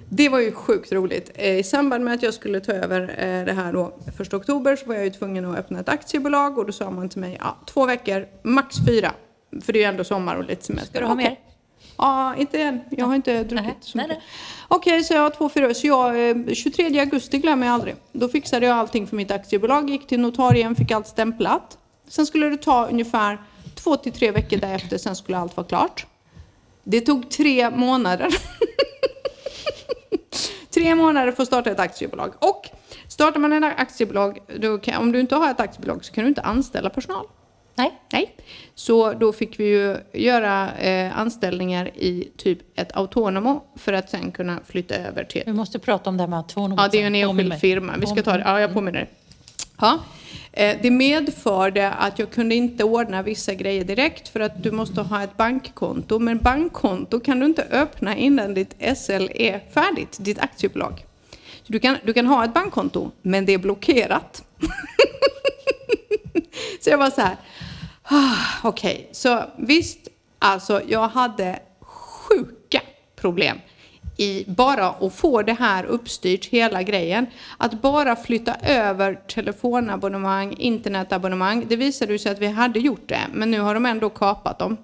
[0.09, 1.31] Det var ju sjukt roligt.
[1.35, 4.77] Eh, I samband med att jag skulle ta över eh, det här då, första oktober
[4.77, 7.37] så var jag ju tvungen att öppna ett aktiebolag och då sa man till mig,
[7.41, 9.13] ja, två veckor, max fyra.
[9.63, 10.91] För det är ju ändå sommar och lite semester.
[10.91, 11.25] Ska du ha Okej.
[11.25, 11.39] mer?
[11.97, 12.81] Ja, inte än.
[12.91, 14.19] Jag har inte druckit Nej, så mycket.
[14.69, 15.75] Okej, så jag har två, fyra.
[15.75, 17.97] Så jag, eh, 23 augusti glömmer jag aldrig.
[18.13, 21.79] Då fixade jag allting för mitt aktiebolag, gick till notarien, fick allt stämplat.
[22.09, 23.39] Sen skulle det ta ungefär
[23.79, 26.07] två till tre veckor därefter, sen skulle allt vara klart.
[26.85, 28.29] Det tog tre månader.
[30.75, 32.33] tre månader för att starta ett aktiebolag.
[32.38, 32.69] Och
[33.09, 34.38] startar man ett aktiebolag,
[34.83, 37.27] kan, om du inte har ett aktiebolag så kan du inte anställa personal.
[37.79, 38.01] Nej.
[38.12, 38.37] Nej.
[38.75, 44.33] Så då fick vi ju göra eh, anställningar i typ ett autonomo för att sen
[44.33, 45.43] kunna flytta över till...
[45.47, 46.79] Vi måste prata om det här med autonom.
[46.81, 47.95] Ja, det är ju en enskild firma.
[47.99, 48.43] Vi ska ta det.
[48.47, 49.11] Ja, jag påminner dig.
[49.81, 50.01] Ja.
[50.53, 55.01] Eh, det medförde att jag kunde inte ordna vissa grejer direkt för att du måste
[55.01, 56.19] ha ett bankkonto.
[56.19, 61.05] Men bankkonto kan du inte öppna innan ditt SL är färdigt, ditt aktiebolag.
[61.62, 64.45] Så du, kan, du kan ha ett bankkonto, men det är blockerat.
[66.81, 67.37] Så jag var så här,
[68.03, 69.99] ah, okej, så visst,
[70.38, 72.81] alltså jag hade sjuka
[73.17, 73.59] problem
[74.21, 77.27] i bara att få det här uppstyrt, hela grejen.
[77.59, 83.51] Att bara flytta över telefonabonnemang, internetabonnemang, det visade sig att vi hade gjort det, men
[83.51, 84.77] nu har de ändå kapat dem.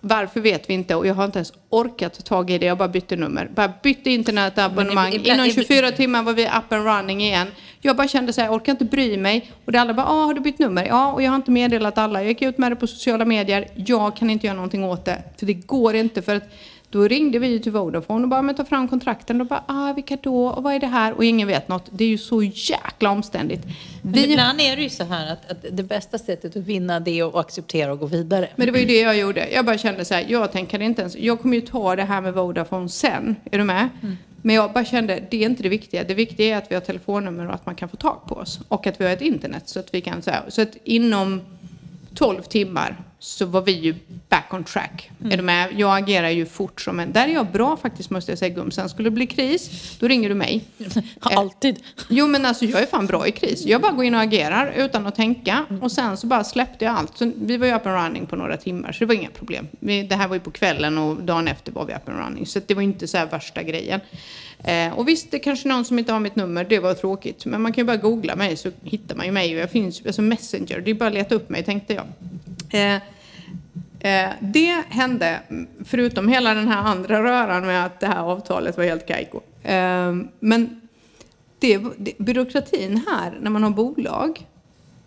[0.00, 2.66] Varför vet vi inte och jag har inte ens orkat ta tag i det.
[2.66, 3.50] Jag bara bytte nummer.
[3.54, 5.12] Bara bytte internetabonnemang.
[5.12, 7.46] Ibland- Inom 24 timmar var vi up and running igen.
[7.80, 9.52] Jag bara kände så här, jag orkar inte bry mig.
[9.64, 10.84] Och det alla bara, ah, har du bytt nummer?
[10.86, 12.20] Ja, och jag har inte meddelat alla.
[12.20, 13.68] Jag gick ut med det på sociala medier.
[13.74, 15.22] Jag kan inte göra någonting åt det.
[15.38, 16.22] För det går inte.
[16.22, 16.48] För att
[16.96, 19.40] då ringde vi ju till Vodafone och bara, men ta fram kontrakten.
[19.40, 20.46] Och bara, ah, vilka då?
[20.48, 21.12] Och vad är det här?
[21.12, 21.84] Och ingen vet något.
[21.90, 23.64] Det är ju så jäkla omständigt.
[24.02, 27.00] Men Vi ibland är det ju så här att, att det bästa sättet att vinna
[27.00, 28.48] det är att acceptera och gå vidare.
[28.56, 29.48] Men det var ju det jag gjorde.
[29.50, 32.20] Jag bara kände så här, jag tänker inte ens, jag kommer ju ta det här
[32.20, 33.36] med Vodafone sen.
[33.50, 33.88] Är du med?
[34.42, 36.04] Men jag bara kände, det är inte det viktiga.
[36.04, 38.60] Det viktiga är att vi har telefonnummer och att man kan få tag på oss.
[38.68, 41.40] Och att vi har ett internet så att vi kan så här, så att inom
[42.14, 43.94] 12 timmar så var vi ju
[44.28, 45.10] back on track.
[45.30, 45.68] Är du med?
[45.76, 47.12] Jag agerar ju fort som en...
[47.12, 48.88] Där är jag bra faktiskt måste jag säga Gumsen.
[48.88, 50.64] Skulle det bli kris, då ringer du mig.
[51.20, 51.82] Alltid.
[52.08, 53.64] Jo men alltså jag är fan bra i kris.
[53.64, 55.66] Jag bara går in och agerar utan att tänka.
[55.82, 57.18] Och sen så bara släppte jag allt.
[57.18, 59.68] Så vi var ju up and running på några timmar så det var inga problem.
[59.80, 62.46] Det här var ju på kvällen och dagen efter var vi up and running.
[62.46, 64.00] Så det var inte så här värsta grejen.
[64.64, 67.44] Eh, och visst, det är kanske någon som inte har mitt nummer, det var tråkigt.
[67.44, 69.54] Men man kan ju bara googla mig så hittar man ju mig.
[69.54, 72.06] Och jag finns alltså Messenger, det är bara att leta upp mig tänkte jag.
[74.00, 75.40] Eh, det hände,
[75.84, 79.40] förutom hela den här andra röran med att det här avtalet var helt kajko.
[79.62, 80.80] Eh, men
[81.58, 84.46] det, det, byråkratin här, när man har bolag,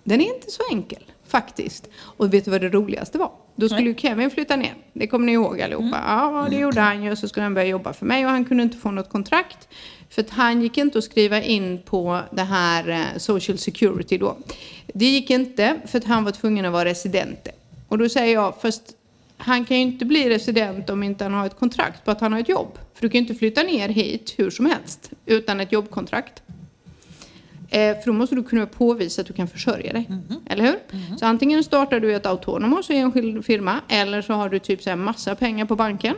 [0.04, 1.90] den är inte så enkel faktiskt.
[2.02, 3.32] Och vet du vad det roligaste var?
[3.56, 4.74] Då skulle ju Kevin flytta ner.
[4.94, 5.98] Det kommer ni ihåg allihopa.
[5.98, 6.00] Mm.
[6.08, 7.16] Ja, det gjorde han ju.
[7.16, 9.68] Så skulle han börja jobba för mig och han kunde inte få något kontrakt.
[10.10, 14.38] För att han gick inte att skriva in på det här eh, Social Security då.
[14.94, 17.48] Det gick inte för att han var tvungen att vara resident.
[17.90, 18.96] Och då säger jag, fast
[19.38, 22.34] han kan ju inte bli resident om inte han har ett kontrakt på att han
[22.34, 22.78] har ett jobb.
[22.94, 26.44] För du kan ju inte flytta ner hit hur som helst utan ett jobbkontrakt.
[27.70, 30.06] Eh, för då måste du kunna påvisa att du kan försörja dig.
[30.10, 30.40] Mm -hmm.
[30.46, 30.76] Eller hur?
[30.92, 31.18] Mm -hmm.
[31.18, 34.90] Så antingen startar du ett autonomos i enskild firma eller så har du typ så
[34.90, 36.16] här massa pengar på banken.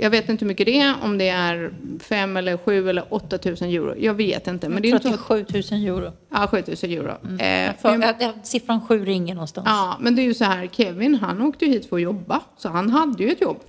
[0.00, 3.38] Jag vet inte hur mycket det är, om det är 5 eller 7 eller 8
[3.44, 3.94] 000 euro.
[3.98, 4.68] Jag vet inte.
[4.68, 6.12] Men jag det är tror att det är 7 000 euro.
[6.32, 7.12] Ja, 7 000 euro.
[7.24, 7.70] Mm.
[7.70, 9.66] Eh, för, jag, siffran 7 ringer någonstans.
[9.70, 12.40] Ja, men det är ju så här, Kevin han åkte ju hit för att jobba.
[12.56, 13.60] Så han hade ju ett jobb.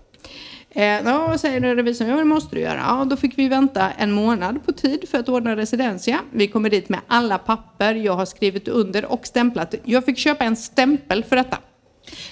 [0.72, 2.08] Eh, ja, säger revisorn?
[2.10, 2.84] Ja, det måste du göra.
[2.88, 6.20] Ja, då fick vi vänta en månad på tid för att ordna residentia.
[6.32, 9.76] Vi kommer dit med alla papper jag har skrivit under och stämplat.
[9.84, 11.58] Jag fick köpa en stämpel för detta.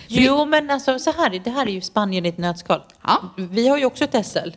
[0.07, 2.81] Jo, men alltså så här, det här är ju Spanien i ett nötskal.
[3.03, 3.21] Ja.
[3.35, 4.49] Vi har ju också ett SL.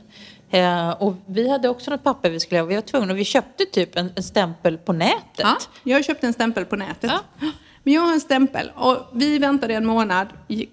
[0.50, 2.66] Eh, och vi hade också något papper vi skulle ha.
[2.66, 5.20] Vi var tvungna vi köpte typ en, en stämpel på nätet.
[5.36, 7.10] Ja, jag köpte en stämpel på nätet.
[7.10, 7.46] Ja.
[7.82, 10.26] Men jag har en stämpel och vi väntade en månad.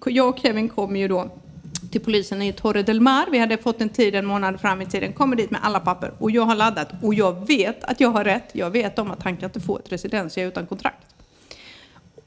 [0.06, 1.32] Jag och Kevin kom ju då
[1.92, 3.26] till polisen i Torre del Mar.
[3.32, 5.14] Vi hade fått en tid en månad fram i tiden.
[5.14, 8.24] Kommer dit med alla papper och jag har laddat och jag vet att jag har
[8.24, 8.50] rätt.
[8.52, 11.08] Jag vet om att han kan inte få ett residensia utan kontrakt.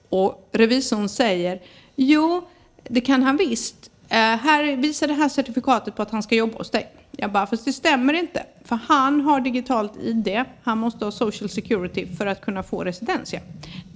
[0.09, 1.61] Och revisorn säger
[2.03, 2.49] Jo,
[2.89, 3.91] det kan han visst.
[4.05, 6.89] Uh, här visar det här certifikatet på att han ska jobba hos dig.
[7.11, 8.47] Jag bara, fast det stämmer inte.
[8.65, 10.45] För han har digitalt ID.
[10.63, 13.35] Han måste ha social security för att kunna få residens.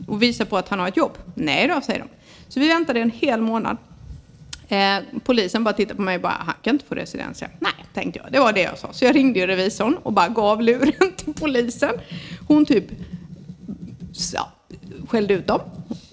[0.09, 1.13] Och visa på att han har ett jobb.
[1.35, 2.09] Nej då, säger de.
[2.49, 3.77] Så vi väntade en hel månad.
[4.69, 7.49] Eh, polisen bara tittade på mig och bara, han kan inte få residensia.
[7.59, 8.33] Nej, tänkte jag.
[8.33, 8.93] Det var det jag sa.
[8.93, 11.95] Så jag ringde ju revisorn och bara gav luren till polisen.
[12.49, 12.85] Hon typ
[14.35, 14.53] ja,
[15.09, 15.61] skällde ut dem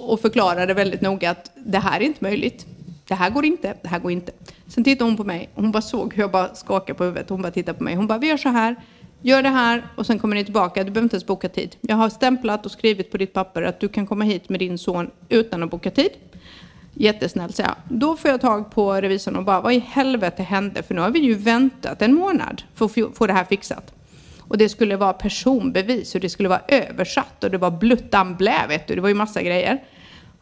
[0.02, 2.66] och förklarade väldigt noga att det här är inte möjligt.
[3.08, 4.32] Det här går inte, det här går inte.
[4.68, 7.30] Sen tittade hon på mig och hon bara såg hur jag bara skakade på huvudet.
[7.30, 7.96] Hon bara tittade på mig.
[7.96, 8.76] Hon bara, vi gör så här.
[9.22, 10.84] Gör det här och sen kommer ni tillbaka.
[10.84, 11.76] Du behöver inte ens boka tid.
[11.82, 14.78] Jag har stämplat och skrivit på ditt papper att du kan komma hit med din
[14.78, 16.12] son utan att boka tid.
[16.94, 17.98] Jättesnällt, säger jag.
[18.00, 20.84] Då får jag tag på revisorn och bara, vad i helvete hände?
[20.84, 23.94] För nu har vi ju väntat en månad för att få det här fixat.
[24.40, 28.66] Och det skulle vara personbevis och det skulle vara översatt och det var bluttan blä,
[28.70, 28.96] vet du.
[28.96, 29.84] Det var ju massa grejer.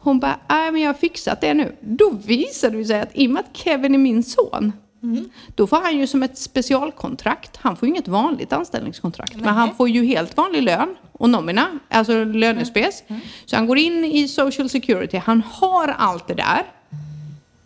[0.02, 1.76] Hon bara, nej men jag har fixat det nu.
[1.80, 5.30] Då visade det sig att i och med att Kevin är min son, mm.
[5.54, 7.56] då får han ju som ett specialkontrakt.
[7.56, 9.44] Han får ju inget vanligt anställningskontrakt, mm.
[9.44, 13.02] men han får ju helt vanlig lön och nomina, alltså lönespes.
[13.06, 13.20] Mm.
[13.46, 16.62] Så han går in i social security, han har allt det där.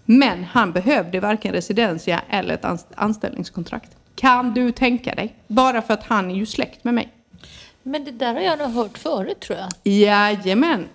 [0.05, 3.90] Men han behövde varken residensia eller ett anställningskontrakt.
[4.14, 5.35] Kan du tänka dig?
[5.47, 7.12] Bara för att han är ju släkt med mig.
[7.83, 9.92] Men det där har jag nog hört förut tror jag.
[9.92, 10.88] Jajamän.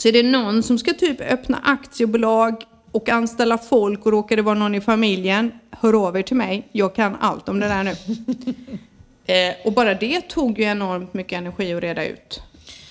[0.00, 4.42] Så är det någon som ska typ öppna aktiebolag och anställa folk och råkar det
[4.42, 6.68] vara någon i familjen, hör av er till mig.
[6.72, 7.90] Jag kan allt om det där nu.
[9.34, 12.42] eh, och bara det tog ju enormt mycket energi att reda ut.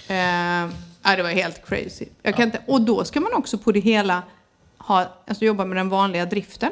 [0.08, 0.15] Eh,
[1.04, 2.06] ja, det var helt crazy.
[2.22, 2.45] Jag kan ja.
[2.45, 4.24] inte, och då ska man också på det hela
[4.78, 6.72] ha, alltså jobba med den vanliga driften.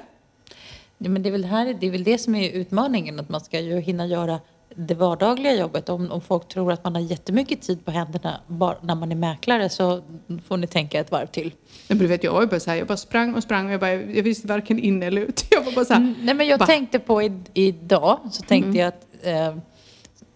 [0.97, 3.41] Ja, men det, är väl här, det är väl det som är utmaningen, att man
[3.41, 4.39] ska ju hinna göra
[4.75, 5.89] det vardagliga jobbet.
[5.89, 9.15] Om, om folk tror att man har jättemycket tid på händerna bara när man är
[9.15, 10.01] mäklare så
[10.47, 11.53] får ni tänka ett varv till.
[11.87, 13.79] Men du vet, jag var bara så här, jag bara sprang och sprang och jag,
[13.79, 15.45] bara, jag visste varken in eller ut.
[15.51, 16.65] Jag var bara så här, mm, Nej, men jag bara.
[16.65, 18.79] tänkte på i, idag, så tänkte mm.
[18.79, 19.61] jag att eh,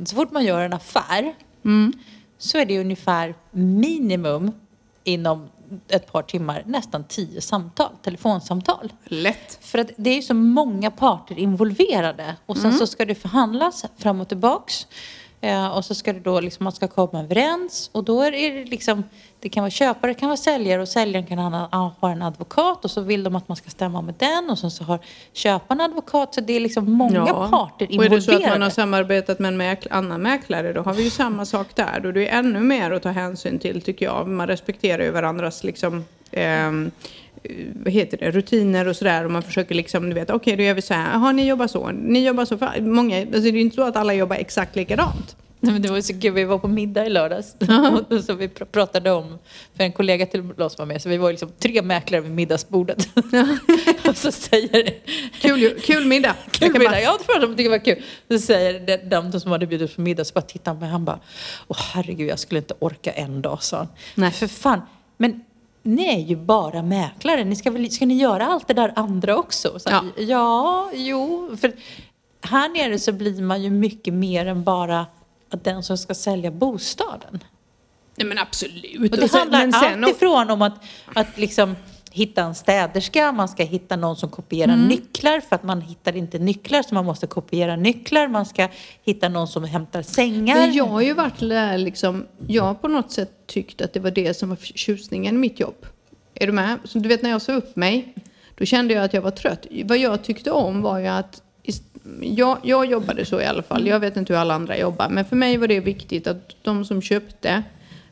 [0.05, 1.33] så fort man gör en affär
[1.65, 1.93] mm.
[2.37, 4.51] så är det ungefär minimum
[5.03, 5.49] inom
[5.87, 8.93] ett par timmar nästan tio samtal, telefonsamtal.
[9.05, 9.57] Lätt.
[9.61, 12.77] För att det är så många parter involverade och sen mm.
[12.77, 14.87] så ska det förhandlas fram och tillbaks.
[15.43, 18.65] Eh, och så ska det då liksom, man ska komma överens och då är det
[18.65, 19.03] liksom,
[19.39, 22.85] det kan vara köpare, det kan vara säljare och säljaren kan ha, ha en advokat
[22.85, 24.99] och så vill de att man ska stämma med den och sen så har
[25.33, 27.47] köparen advokat så det är liksom många ja.
[27.51, 28.15] parter involverade.
[28.15, 30.93] Och är det så att man har samarbetat med en mäkl annan mäklare då har
[30.93, 31.99] vi ju samma sak där.
[31.99, 34.27] Då det är ännu mer att ta hänsyn till tycker jag.
[34.27, 36.71] Man respekterar ju varandras liksom eh,
[37.73, 40.73] vad heter det, rutiner och sådär och man försöker liksom, du vet, okej då gör
[40.73, 43.55] vi så här, jaha ni jobbar så, ni jobbar så, för många, alltså det är
[43.55, 45.35] inte så att alla jobbar exakt likadant.
[45.63, 47.55] Nej, men det var ju så kul, vi var på middag i lördags
[48.09, 49.37] och så vi pr- pratade om,
[49.77, 53.07] för en kollega till oss var med, så vi var liksom tre mäklare vid middagsbordet.
[54.07, 54.93] och så säger
[55.41, 56.35] Kul, ju- kul middag.
[56.51, 56.85] Kul middag.
[56.89, 58.03] bara- Ja, det var de tyckte det var kul.
[58.31, 58.97] Så säger de,
[59.31, 61.19] de som hade bjudit på middag, så bara tittar han på mig han bara,
[61.67, 63.87] åh herregud jag skulle inte orka en dag, sa han.
[64.15, 64.31] Nej.
[64.31, 64.81] För fan,
[65.17, 65.41] men
[65.83, 69.37] ni är ju bara mäklare, ni ska, väl, ska ni göra allt det där andra
[69.37, 69.79] också?
[69.79, 70.03] Så, Ja.
[70.17, 70.89] ja.
[70.93, 71.49] jo.
[71.61, 71.73] För
[72.41, 75.05] här nere så blir man ju mycket mer än bara
[75.49, 77.43] den som ska sälja bostaden.
[78.15, 79.11] Nej men absolut.
[79.11, 80.83] Och det Och sen- handlar men sen allt ifrån om att,
[81.15, 81.75] att liksom
[82.13, 84.87] hitta en städerska, man ska hitta någon som kopierar Mm.
[84.87, 88.27] nycklar för att man hittar inte nycklar så man måste kopiera nycklar.
[88.27, 88.67] Man ska
[89.03, 90.55] hitta någon som hämtar sängar.
[90.55, 93.99] Men jag har ju varit där liksom, jag har på något sätt tyckt att det
[93.99, 95.85] var det som var tjusningen i mitt jobb.
[96.33, 96.77] Är du med?
[96.83, 98.13] Så du vet när jag sa upp mig,
[98.57, 99.65] då kände jag att jag var trött.
[99.83, 101.41] Vad jag tyckte om var ju att
[102.21, 103.87] jag, jag jobbade så i alla fall.
[103.87, 105.09] Jag vet inte hur alla andra jobbar.
[105.09, 107.63] Men för mig var det viktigt att de som köpte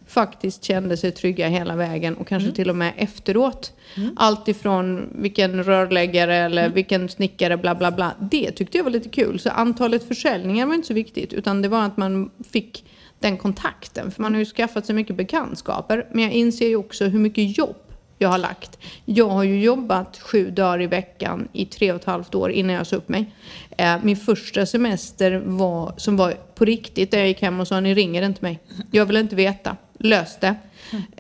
[0.10, 3.74] faktiskt kände sig trygga hela vägen och kanske till och med efteråt.
[4.16, 8.12] Allt ifrån vilken rörläggare eller vilken snickare bla bla bla.
[8.20, 9.40] Det tyckte jag var lite kul.
[9.40, 12.86] Så antalet försäljningar var inte så viktigt utan det var att man fick
[13.20, 14.12] den kontakten.
[14.12, 16.08] För man har ju skaffat sig mycket bekantskaper.
[16.12, 17.76] Men jag inser ju också hur mycket jobb
[18.18, 18.80] jag har lagt.
[19.06, 22.76] Jag har ju jobbat sju dagar i veckan i tre och ett halvt år innan
[22.76, 23.36] jag sa upp mig.
[23.78, 27.80] Eh, min första semester var, som var på riktigt, där jag gick hem och sa
[27.80, 28.60] ni ringer inte mig.
[28.92, 29.78] Jag vill inte veta.
[30.00, 30.56] Lös det.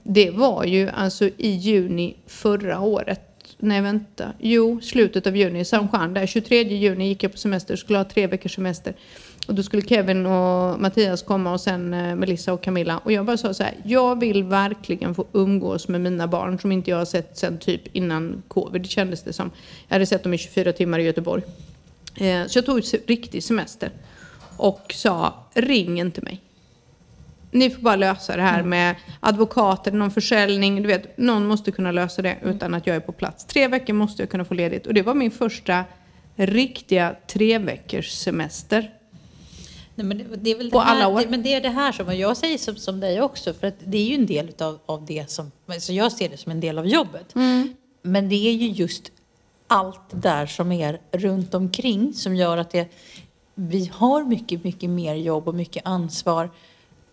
[0.04, 3.22] Det var ju alltså i juni förra året.
[3.58, 4.34] Nej vänta.
[4.40, 5.66] Jo, slutet av juni.
[5.66, 6.26] Samchan där.
[6.26, 7.76] 23 juni gick jag på semester.
[7.76, 8.94] Skulle ha tre veckors semester.
[9.48, 12.98] Och då skulle Kevin och Mattias komma och sen eh, Melissa och Camilla.
[12.98, 13.74] Och jag bara sa så här.
[13.84, 17.82] Jag vill verkligen få umgås med mina barn som inte jag har sett sen typ
[17.96, 19.52] innan covid kändes det som.
[19.88, 21.44] Jag hade sett dem i 24 timmar i Göteborg.
[22.16, 23.92] Eh, så jag tog riktig semester.
[24.58, 26.42] Och sa ring inte mig.
[27.52, 30.82] Ni får bara lösa det här med advokater, någon försäljning.
[30.82, 33.46] Du vet, någon måste kunna lösa det utan att jag är på plats.
[33.46, 34.88] Tre veckor måste jag kunna få ledigt.
[34.88, 35.84] Och det var min första
[36.36, 38.94] riktiga tre veckors semester.
[39.96, 41.22] Nej, men det, är väl På alla år.
[41.22, 43.76] Det, men det är det här som, jag säger som, som dig också, för att
[43.86, 46.60] det är ju en del av, av det som, så jag ser det som en
[46.60, 47.36] del av jobbet.
[47.36, 47.76] Mm.
[48.02, 49.12] Men det är ju just
[49.68, 52.88] allt där som är runt omkring som gör att det,
[53.56, 56.50] vi har mycket, mycket mer jobb och mycket ansvar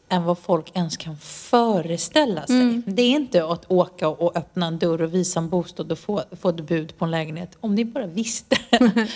[0.09, 2.61] än vad folk ens kan föreställa sig.
[2.61, 2.83] Mm.
[2.87, 6.23] Det är inte att åka och öppna en dörr och visa en bostad och få,
[6.40, 7.57] få ett bud på en lägenhet.
[7.61, 8.57] Om ni bara visste.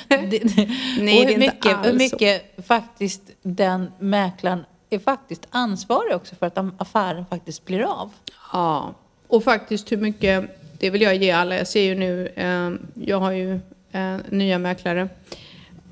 [0.08, 0.68] det, det,
[1.00, 1.96] Nej, och hur mycket, hur så.
[1.96, 8.10] mycket faktiskt den mäklaren är faktiskt ansvarig också för att affären faktiskt blir av.
[8.52, 8.94] Ja,
[9.28, 11.56] och faktiskt hur mycket, det vill jag ge alla.
[11.56, 12.70] Jag ser ju nu, eh,
[13.06, 13.60] jag har ju
[13.92, 15.08] eh, nya mäklare.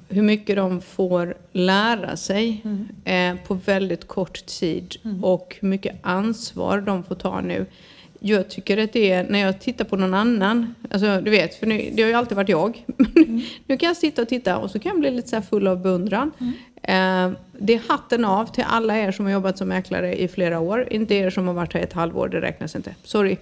[0.09, 2.63] Hur mycket de får lära sig
[3.05, 7.67] eh, på väldigt kort tid och hur mycket ansvar de får ta nu.
[8.21, 11.67] Jag tycker att det är, när jag tittar på någon annan, alltså du vet, för
[11.67, 12.85] nu, det har ju alltid varit jag.
[13.67, 15.83] nu kan jag sitta och titta och så kan jag bli lite så full av
[15.83, 16.33] beundran.
[16.83, 20.61] Eh, det är hatten av till alla er som har jobbat som mäklare i flera
[20.61, 20.89] år.
[20.91, 22.95] Inte er som har varit här ett halvår, det räknas inte.
[23.05, 23.37] Sorry.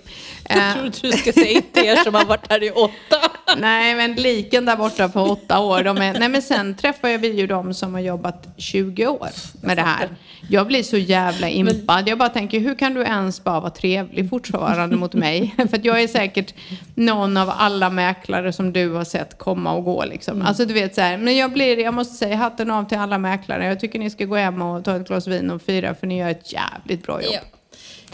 [0.48, 3.30] Jag Eh, tror du ska säga inte er som har varit här i åtta.
[3.56, 5.82] Nej, men liken där borta på åtta år.
[5.82, 9.28] De är, nej, men sen träffar jag vi ju de som har jobbat 20 år
[9.62, 10.08] med det här.
[10.50, 12.08] Jag blir så jävla impad.
[12.08, 15.54] Jag bara tänker, hur kan du ens bara vara trevlig fortfarande mot mig?
[15.70, 16.54] För jag är säkert
[16.94, 20.42] någon av alla mäklare som du har sett komma och gå liksom.
[20.42, 23.18] Alltså du vet så här, men jag blir, jag måste säga hatten av till alla
[23.18, 23.66] mäklare.
[23.66, 26.18] Jag tycker ni ska gå hem och ta ett glas vin och fira för ni
[26.18, 27.32] gör ett jävligt bra jobb.
[27.34, 27.40] Ja.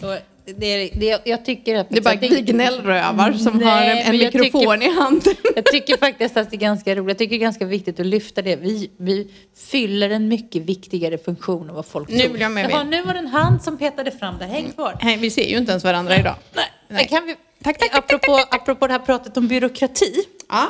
[0.03, 0.16] Och
[0.59, 3.98] Det är, det, jag tycker att Det är bara vi gnällrövar som Nej, har en,
[3.98, 5.35] en mikrofon tycker- i handen.
[5.57, 7.09] Jag tycker faktiskt att det är ganska roligt.
[7.09, 8.57] Jag tycker det är ganska viktigt att lyfta det.
[8.57, 12.38] Vi, vi fyller en mycket viktigare funktion än vad folk Nu tror.
[12.38, 14.44] jag med Jaha, nu var det en hand som petade fram det.
[14.44, 14.98] Häng kvar.
[15.03, 16.35] Nej, vi ser ju inte ens varandra idag.
[16.55, 16.64] Nej.
[16.88, 17.09] Nej.
[17.09, 20.14] Kan vi, Tack, tack, tack, apropå, apropå det här pratet om byråkrati.
[20.48, 20.66] Ja.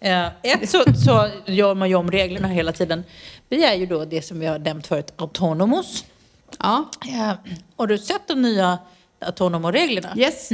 [0.00, 3.04] Eh, ett så, så gör man ju om reglerna hela tiden.
[3.48, 6.04] Vi är ju då det som vi har nämnt förut, autonomos.
[6.58, 6.90] Ja.
[7.08, 7.32] Eh,
[7.76, 8.78] har du sett de nya
[9.20, 10.08] autonomo-reglerna?
[10.16, 10.48] Yes.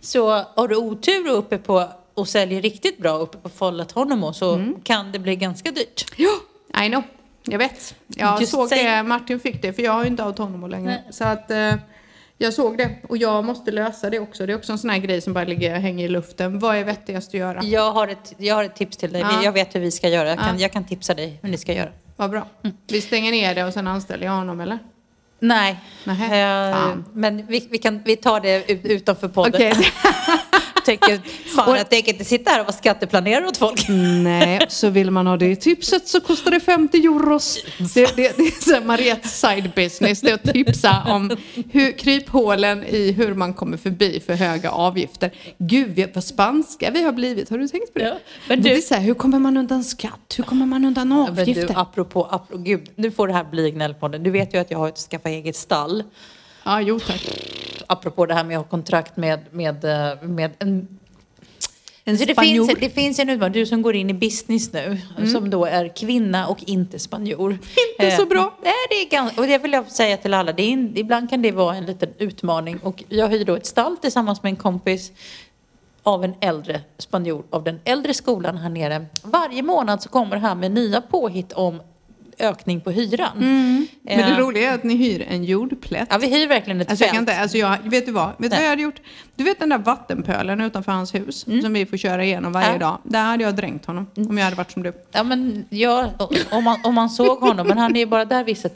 [0.00, 4.32] Så har du otur och uppe på och säljer riktigt bra uppe på Foll Autonomo
[4.32, 6.04] så kan det bli ganska dyrt.
[6.16, 7.02] Ja, I know.
[7.44, 7.94] Jag vet.
[8.06, 10.90] Jag Just såg säg- det, Martin fick det, för jag har ju inte autonomo längre.
[10.90, 11.04] Nej.
[11.10, 11.74] Så att eh,
[12.38, 14.46] jag såg det och jag måste lösa det också.
[14.46, 16.58] Det är också en sån här grej som bara ligger hänger i luften.
[16.58, 17.62] Vad är vettigast att göra?
[17.62, 19.20] Jag har ett, jag har ett tips till dig.
[19.20, 19.44] Ja.
[19.44, 20.28] Jag vet hur vi ska göra.
[20.28, 20.62] Jag kan, Ja.
[20.62, 21.90] jag kan tipsa dig hur ni ska göra.
[22.18, 22.46] Vad bra.
[22.86, 24.78] Vi stänger ner det och sen anställer jag honom eller?
[25.40, 29.54] Nej, Nähä, Eh, men vi, vi, kan, vi tar det ut- utanför podden.
[29.54, 29.72] Okej.
[30.88, 31.20] tänker,
[31.56, 33.86] fan jag tänker inte sitta här och vara skatteplanerare åt folk.
[34.22, 37.58] Nej, så vill man ha det tipset så kostar det 50 euros.
[37.94, 41.36] Det, det, det är så Mariettes side business, det är att tipsa om
[41.70, 45.30] hur, kryphålen i hur man kommer förbi för höga avgifter.
[45.58, 48.04] Gud, vad spanska vi har blivit, har du tänkt på det?
[48.08, 50.34] Ja, men det du- är så här, hur kommer man undan skatt?
[50.36, 51.66] Hur kommer man undan Ja, Men avgifter?
[51.68, 54.22] du, apropå, apropå, gud, nu får det här bli gnällpodden.
[54.22, 56.02] Du vet ju att jag har skaffat eget stall.
[56.64, 57.28] Ja, jo tack.
[57.90, 60.88] Apropå det här med att ha kontrakt med, med, eh, med en
[62.18, 62.66] Så det, spanjor.
[62.66, 65.00] finns, det finns en utmaning, du som går in i business nu,
[65.32, 67.58] som då är kvinna och inte spanjor.
[67.98, 68.58] Inte så bra.
[68.62, 71.42] Nej, det är ganska, och det vill jag säga till alla, det är, ibland kan
[71.42, 72.78] det vara en liten utmaning.
[72.78, 75.12] Och jag hyr då ett stall tillsammans med en kompis
[76.02, 79.06] av en äldre spanjor av den äldre skolan här nere.
[79.22, 81.80] Varje månad så kommer han med nya påhitt om
[82.40, 83.38] ökning på hyran.
[83.38, 86.08] Men det Eh, roliga är att ni hyr en jordplätt.
[86.10, 87.26] Ja, vi hyr verkligen ett Alltså jag fält.
[87.28, 88.28] kan inte, alltså jag, vet du vad?
[88.28, 88.58] Vet du Nej.
[88.58, 89.00] vad jag hade gjort?
[89.36, 92.80] Du vet den där vattenpölen utanför hans hus som vi får köra igenom varje Mm.
[92.80, 92.86] Ja.
[92.86, 92.98] dag.
[93.04, 94.92] Där hade jag dränkt honom om jag hade varit som du.
[95.12, 96.08] Ja, men jag,
[96.50, 98.68] om, man, om man såg honom, men han är ju bara där vissa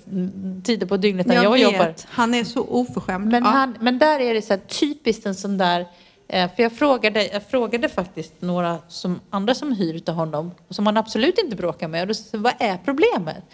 [0.65, 1.95] tider på dygnet när jag, jobbar.
[2.09, 3.31] Han är så oförskämd.
[3.33, 3.51] Men, ja.
[3.51, 5.87] han, men där är det så här typiskt en sån där, eh,
[6.29, 10.97] för jag frågade, jag frågade faktiskt några som, andra som hyr utav honom, som han
[10.97, 13.45] absolut inte bråkar med, och då jag, vad är problemet?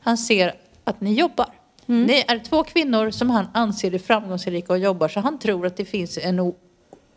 [0.00, 0.54] Han ser
[0.84, 1.48] att ni jobbar.
[1.86, 2.02] Mm.
[2.02, 5.76] Ni är två kvinnor som han anser är framgångsrika och jobbar, så han tror att
[5.76, 6.52] det finns en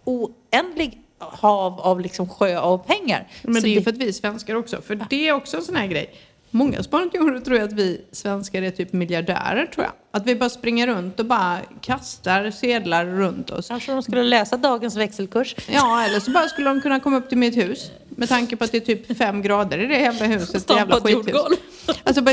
[0.03, 3.27] oändlig hav av liksom sjö av pengar.
[3.43, 4.81] Men Så det är ju för att vi är svenskar också.
[4.81, 6.15] För det är också en sån här grej.
[6.49, 9.93] Många spanjorer tror ju att vi svenskar är typ miljardärer tror jag.
[10.17, 13.67] Att vi bara springer runt och bara kastar sedlar runt oss.
[13.67, 15.55] Kanske de skulle läsa dagens växelkurs.
[15.69, 17.91] Ja, eller så bara skulle de kunna komma upp till mitt hus.
[18.09, 20.69] Med tanke på att det är typ fem grader i det jävla huset.
[20.69, 21.33] jävla Stampat skithus.
[21.33, 21.55] jordgolv.
[22.03, 22.23] Alltså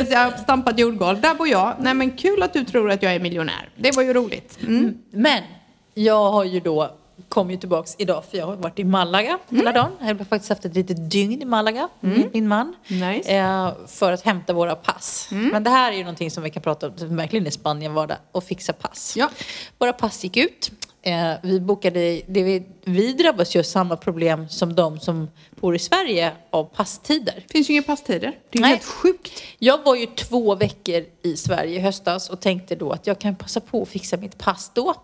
[0.42, 1.20] stampat jordgolv.
[1.20, 1.74] Där bor jag.
[1.80, 3.68] Nej men kul att du tror att jag är miljonär.
[3.76, 4.58] Det var ju roligt.
[4.62, 4.94] Mm.
[5.10, 5.42] Men
[5.94, 6.96] jag har ju då
[7.28, 9.90] kom ju tillbaks idag för jag har varit i Malaga hela dagen.
[10.00, 12.74] Jag har faktiskt haft ett litet dygn i Malaga med min man.
[12.88, 13.30] Nice.
[13.30, 15.28] Eh, för att hämta våra pass.
[15.30, 18.16] Men det här är ju någonting som vi kan prata om, verkligen är Spanien vardag,
[18.32, 19.14] och fixa pass.
[19.16, 19.30] Ja.
[19.78, 20.70] Våra pass gick ut.
[21.02, 25.28] Eh, vi bokade, det vi, vi drabbas ju av samma problem som de som
[25.60, 27.34] bor i Sverige av passtider.
[27.46, 28.38] Det finns ju inga passtider.
[28.50, 29.42] Det är ju helt sjukt.
[29.58, 33.36] Jag var ju två veckor i Sverige i höstas och tänkte då att jag kan
[33.36, 34.94] passa på att fixa mitt pass då.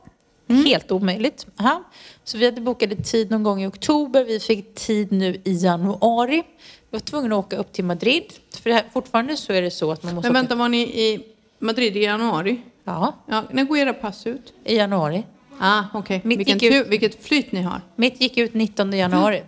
[0.50, 1.46] Helt omöjligt.
[1.60, 1.84] Aha.
[2.24, 4.24] Så vi hade bokat tid någon gång i oktober.
[4.24, 6.42] Vi fick tid nu i januari.
[6.90, 8.24] Vi var tvungna att åka upp till Madrid.
[8.62, 10.40] För här, fortfarande så är det så att man måste Men åka...
[10.42, 11.24] vänta, var ni i
[11.58, 12.60] Madrid i januari?
[12.84, 14.52] Ja, Ja, när går era pass ut?
[14.64, 15.24] i januari.
[15.62, 16.20] Ah, okej.
[16.24, 17.80] Mitt Vilken gick ut- vilket flyt ni har.
[17.96, 19.42] Mitt gick ut 19 januari.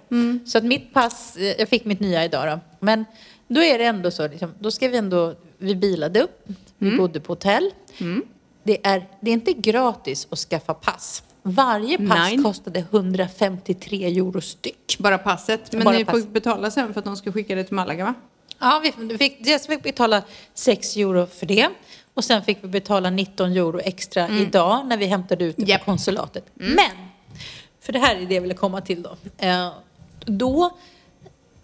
[0.47, 2.61] Så att mitt pass, eh, jag fick mitt nya idag då.
[2.81, 3.05] Men
[3.49, 6.47] då är det ändå så, liksom, då ska vi ändå, vi bilade upp,
[6.79, 7.71] vi bodde på hotell.
[8.65, 11.23] Det, är, det är inte gratis att skaffa pass.
[11.43, 12.39] Varje pass Nej.
[12.39, 14.97] kostade 153 euro styck.
[14.99, 15.73] Bara passet.
[15.73, 16.23] Men Bara ni pass.
[16.23, 18.15] får betala sen för att de ska skicka det till Malaga va?
[18.59, 20.23] Ja, vi fick, dels fick vi betala
[20.55, 21.69] 6 euro för det.
[22.15, 25.81] Och sen fick vi betala 19 euro extra idag när vi hämtade ut det Japp.
[25.81, 26.45] på konsulatet.
[26.55, 26.91] Men,
[27.81, 29.17] för det här är det jag ville komma till då.
[29.39, 29.73] Eh,
[30.27, 30.77] då,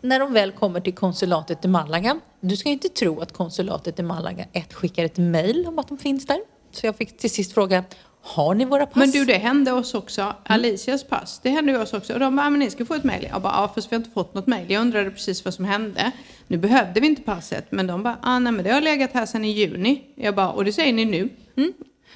[0.01, 2.21] när de väl kommer till konsulatet i Malaga.
[2.41, 5.89] Du ska ju inte tro att konsulatet i Malaga ett skickar ett mejl om att
[5.89, 6.39] de finns där.
[6.81, 7.85] Så jag fick till sist fråga,
[8.23, 8.97] har ni våra pass?
[8.97, 10.35] Men du, det hände oss också.
[10.45, 12.13] Alicias pass, det hände ju oss också.
[12.13, 13.29] Och de bara, men ni ska få ett mejl.
[13.33, 14.71] Jag bara, ja fast vi har inte fått något mejl.
[14.73, 16.13] Jag undrade precis vad som hände.
[16.47, 17.67] Nu behövde vi inte passet.
[17.73, 20.05] Men de bara, ah, nej men det har legat här sedan i juni.
[20.15, 21.29] Jag bara, och det säger ni nu?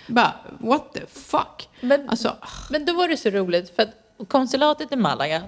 [0.06, 1.68] Bara, what the fuck?
[1.80, 5.42] Men- Alltså, ah, Men då var det så roligt för att konsulatet i Malaga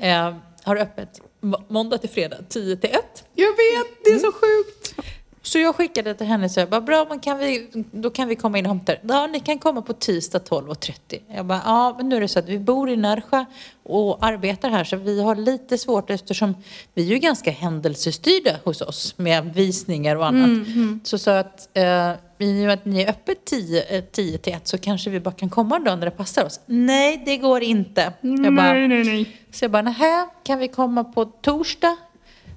[0.00, 3.24] eh, har öppet må- måndag till fredag 10 till 1.
[3.34, 4.94] jag vet, det är så sjukt.
[5.42, 8.36] Så jag skickade till henne så jag bara, bra men kan vi, då kan vi
[8.36, 8.92] komma in och hämta.
[9.02, 11.20] Ja, ni kan komma på tisdag 12.30.
[11.34, 13.44] Jag bara, ja men nu är det så att vi bor i Närsjö
[13.82, 16.56] och arbetar här så vi har lite svårt eftersom
[16.94, 20.66] vi är ju ganska händelsestyrda hos oss med visningar och annat.
[21.04, 22.12] Så sa jag att eh,
[22.48, 25.20] i och med att ni är öppet 10, eh, 10 till 1 så kanske vi
[25.20, 26.60] bara kan komma en dag när det passar oss.
[26.66, 28.12] Nej, det går inte.
[28.20, 29.36] Jag bara, nej, nej, nej.
[29.52, 31.96] så jag bara, nähä, kan vi komma på torsdag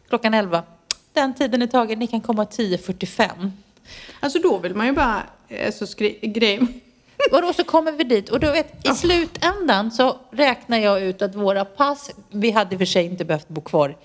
[0.09, 0.63] klockan 11?
[1.13, 3.51] Den tiden är tagen, ni kan komma 10.45.
[4.19, 5.23] Alltså då vill man ju bara,
[5.65, 6.59] alltså skri- grej.
[7.31, 11.21] Och då så kommer vi dit och då vet, i slutändan så räknar jag ut
[11.21, 13.95] att våra pass, vi hade och för sig inte behövt bo kvar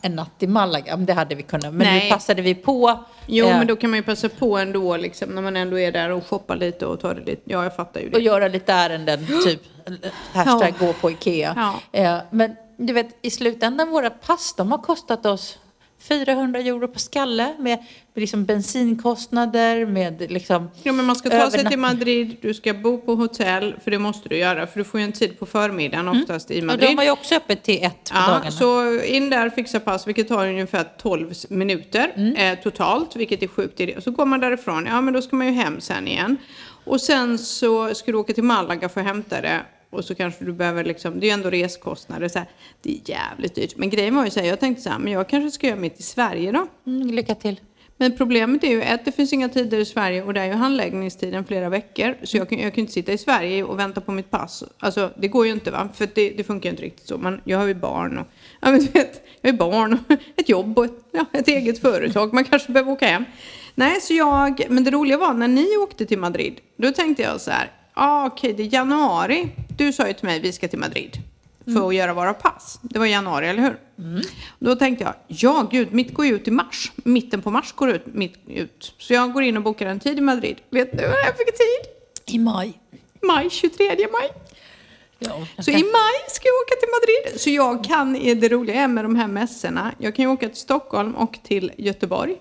[0.00, 1.74] en natt i Malaga, men det hade vi kunnat.
[1.74, 2.04] Men Nej.
[2.04, 3.04] nu passade vi på.
[3.26, 5.92] Jo, eh, men då kan man ju passa på ändå liksom när man ändå är
[5.92, 7.42] där och shoppar lite och tar det lite.
[7.44, 8.20] Ja, jag fattar ju och det.
[8.20, 9.62] göra lite ärenden, typ
[10.32, 11.52] hashtag gå på Ikea.
[11.92, 12.00] Ja.
[12.00, 15.58] Eh, men du vet, i slutändan våra pass, de har kostat oss
[16.00, 17.78] 400 euro på skalle med,
[18.14, 22.74] med liksom bensinkostnader, med liksom Ja, men man ska ta sig till Madrid, du ska
[22.74, 25.46] bo på hotell, för det måste du göra, för du får ju en tid på
[25.46, 26.88] förmiddagen oftast i Och Madrid.
[26.88, 28.50] de var ju också öppet till ett på Ja, dagarna.
[28.50, 32.34] så in där, fixa pass, vilket tar ungefär 12 minuter Mm.
[32.36, 33.94] eh, totalt, vilket är sjukt i.
[33.98, 36.36] Och så går man därifrån, ja men då ska man ju hem sen igen.
[36.84, 39.60] Och sen så ska du åka till Malaga för att hämta det.
[39.90, 42.48] Och så kanske du behöver liksom, det är ju ändå reskostnader så här,
[42.82, 43.76] Det är jävligt dyrt.
[43.76, 45.80] Men grejen var ju så här, jag tänkte så här, men jag kanske ska göra
[45.80, 46.66] mitt i Sverige då.
[46.86, 47.60] Mm, lycka till.
[48.00, 50.52] Men problemet är ju att det finns inga tider i Sverige och där är ju
[50.52, 52.16] handläggningstiden flera veckor.
[52.22, 54.64] Så jag kan, jag kan inte sitta i Sverige och vänta på mitt pass.
[54.78, 57.18] Alltså det går ju inte va, för det, det funkar ju inte riktigt så.
[57.18, 58.26] Man, jag har ju barn och,
[58.60, 61.48] ja men du vet, jag har ju barn och ett jobb och ett, ja, ett
[61.48, 62.34] eget företag.
[62.34, 63.24] Man kanske behöver åka hem.
[63.74, 67.40] Nej, så jag, men det roliga var när ni åkte till Madrid, då tänkte jag
[67.40, 69.48] så här, ja ah, okej det är januari.
[69.78, 71.18] Du sa ju till mig vi ska till Madrid
[71.64, 72.78] för att göra våra pass.
[72.82, 73.76] Det var i januari, eller hur?
[74.58, 76.92] Då tänkte jag, ja gud, mitt går ju ut i mars.
[76.96, 78.94] Mitten på mars går ut, mitt ut.
[78.98, 80.56] Så jag går in och bokar en tid i Madrid.
[80.70, 81.92] Vet du vad är för tid?
[82.26, 82.72] I maj.
[83.22, 84.30] Maj, 23 maj.
[85.18, 87.40] Ja, Så i maj ska jag åka till Madrid.
[87.40, 90.58] Så jag kan, det roliga är med de här mässorna, jag kan ju åka till
[90.60, 92.36] Stockholm och till Göteborg.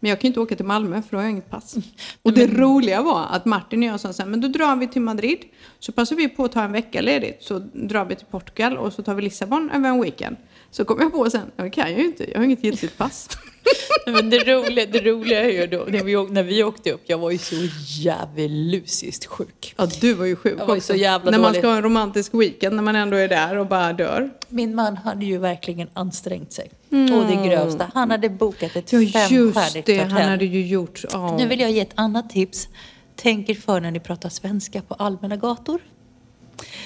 [0.00, 1.76] Men jag kan inte åka till Malmö för då har jag inget pass.
[2.22, 4.88] Och det roliga var att Martin och jag sa så här, men då drar vi
[4.88, 5.38] till Madrid.
[5.78, 7.42] Så passar vi på att ta en vecka ledigt.
[7.42, 10.36] Så drar vi till Portugal och så tar vi Lissabon över en weekend.
[10.70, 13.28] Så kom jag på sen, det kan jag ju inte, jag har inget giltigt pass.
[14.06, 17.18] Men det roliga, det roliga är ju då, när vi, när vi åkte upp, jag
[17.18, 17.54] var ju så
[17.86, 19.74] djävulusiskt sjuk.
[19.78, 20.86] Ja, du var ju sjuk Jag var också.
[20.92, 21.60] så jävla När man dålig.
[21.60, 24.30] ska ha en romantisk weekend när man ändå är där och bara dör.
[24.48, 26.70] Min man hade ju verkligen ansträngt sig.
[26.90, 27.90] Och det grövsta.
[27.94, 29.06] Han hade bokat ett Mm.
[29.14, 30.10] Ja, just femstjärnigt det, hotell.
[30.10, 31.04] han hade ju gjort.
[31.12, 31.36] Ja.
[31.36, 32.68] Nu vill jag ge ett annat tips.
[33.16, 35.80] Tänk er för när ni pratar svenska på allmänna gator.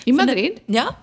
[0.04, 0.60] I Madrid?
[0.66, 0.94] Ja.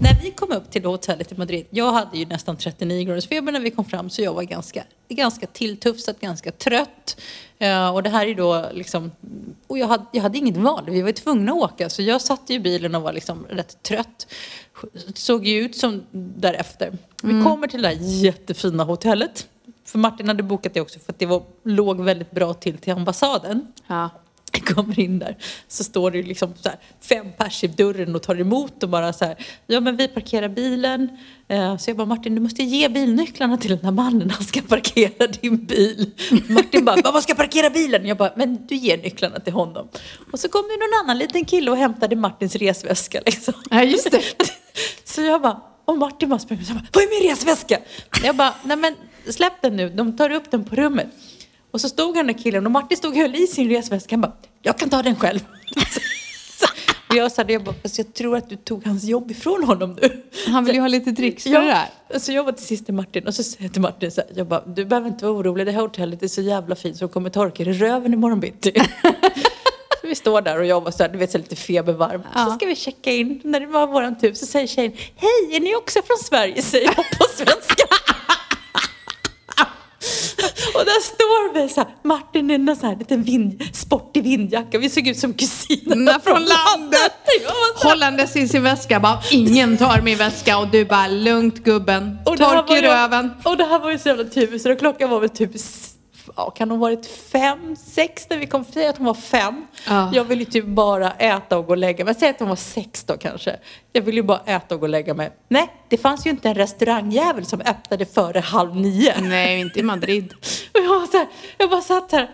[0.00, 3.52] När vi kom upp till hotellet i Madrid, jag hade ju nästan 39 graders feber
[3.52, 7.20] när vi kom fram så jag var ganska, ganska tilltufsad, ganska trött.
[7.58, 9.10] Eh, och det här är då liksom,
[9.66, 12.50] och jag hade, jag hade inget val, vi var tvungna att åka så jag satt
[12.50, 14.26] i bilen och var liksom rätt trött.
[15.14, 16.92] Såg ju ut som därefter.
[17.22, 19.46] Vi kommer till det där jättefina hotellet.
[19.84, 22.92] För Martin hade bokat det också för att det var, låg väldigt bra till till
[22.92, 23.72] ambassaden.
[23.86, 24.10] Ja.
[24.74, 25.36] Kommer in där
[25.68, 29.12] så står det liksom så här fem pers i dörren och tar emot och bara
[29.12, 29.36] så här,
[29.66, 31.08] ja men vi parkerar bilen.
[31.48, 34.60] Eh, Så jag bara, Martin du måste ge bilnycklarna till den här mannen, han ska
[34.60, 36.10] parkera din bil.
[36.48, 38.06] Martin bara, vad ska jag parkera bilen?
[38.06, 39.88] Jag bara, men du ger nycklarna till honom.
[40.32, 43.54] Och så kom det någon annan liten kille och hämtade Martins resväska liksom.
[43.70, 44.22] ja, just det.
[45.04, 47.78] Så jag bara, och Martin bara sprang ut och bara, vad är min resväska?
[48.24, 48.94] Jag bara, nej men
[49.30, 51.06] släpp den nu, de tar upp den på rummet.
[51.76, 54.12] Och så stod han där killen och Martin stod och höll i sin resväska.
[54.14, 55.40] Han bara, jag kan ta den själv.
[57.08, 59.64] Och jag sa det, jag bara, fast jag tror att du tog hans jobb ifrån
[59.64, 60.22] honom nu.
[60.46, 61.86] Han vill ju ha lite dricks för det där.
[62.08, 64.20] Ja, så jag var till sist till Martin och så säger jag till Martin så
[64.20, 66.96] här, jag bara, du behöver inte vara orolig, det här hotellet är så jävla fint
[66.96, 68.72] så de kommer torka dig i röven imorgon bitti.
[70.00, 72.22] Så vi står där och jag var så här, du vet så lite febervarm.
[72.22, 72.54] Så Ja.
[72.56, 73.40] ska vi checka in.
[73.44, 76.62] När det var våran tur så säger tjejen, hej är ni också från Sverige?
[76.62, 77.84] Säger hon på svenska.
[80.74, 84.78] Och där står vi så här, Martin i en så här liten vind, sportig vindjacka.
[84.78, 87.12] Vi såg ut som kusinerna från landet.
[87.82, 92.36] Hållandes i sin väska bara, ingen tar min väska och du bara, lugnt gubben, Och
[92.36, 93.30] tork i röven.
[93.44, 94.62] Och det här var ju så jävla typiskt.
[94.62, 95.50] Så klockan var väl typ,
[96.36, 98.64] ja, kan hon varit fem, sex när vi kom?
[98.64, 99.66] Säg att hon var fem.
[99.86, 100.10] Ja.
[100.14, 102.14] Jag ville ju typ bara äta och gå och lägga mig.
[102.14, 103.56] Säg att hon var sex då kanske.
[103.92, 105.30] Jag ville ju bara äta och gå och lägga mig.
[105.48, 109.20] Nej, det fanns ju inte en restaurangjävel som öppnade före halv nio.
[109.20, 110.34] Nej, inte i Madrid.
[110.74, 111.26] Och jag, var så här,
[111.58, 112.30] jag bara satt här.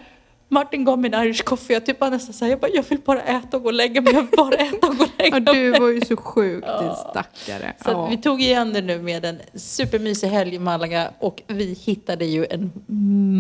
[0.52, 1.72] Martin gav mig en Irish coffee.
[1.74, 3.74] Jag typ bara nästan så här, jag, bara, jag vill bara äta och gå och
[3.74, 4.12] lägga mig.
[4.14, 5.54] Jag vill bara äta och gå och lägga Ja, mig.
[5.64, 7.72] du var ju så sjuk din stackare.
[7.84, 8.06] Så Ja.
[8.10, 12.46] vi tog igen det nu med en supermysig helg i Malaga och vi hittade ju
[12.50, 12.70] en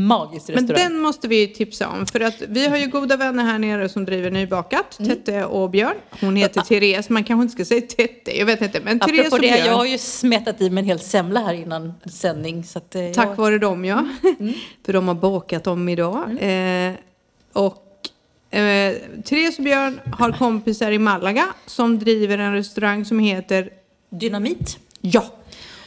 [0.06, 0.82] magisk Men restaurang.
[0.92, 2.06] den måste vi tipsa om.
[2.06, 4.98] För att vi har ju goda vänner här nere som driver Nybakat.
[4.98, 5.10] Mm.
[5.10, 5.94] Tette och Björn.
[6.20, 7.08] Hon heter Therese.
[7.10, 8.38] Man kanske inte ska säga Tette.
[8.38, 8.80] Jag vet inte.
[8.80, 9.66] Men Therese Apropå och det, Björn.
[9.66, 12.64] jag har ju smetat i mig en hel semla här innan sändning.
[12.64, 14.04] Så att, eh, Tack jag, vare dem ja.
[14.40, 14.52] Mm.
[14.86, 16.30] För de har bakat dem idag.
[16.40, 16.92] Eh,
[17.52, 18.08] och
[18.50, 18.94] eh,
[19.24, 23.70] Therese och Björn har kompisar i Malaga som driver en restaurang som heter
[24.10, 24.78] Dynamit.
[25.00, 25.24] Ja.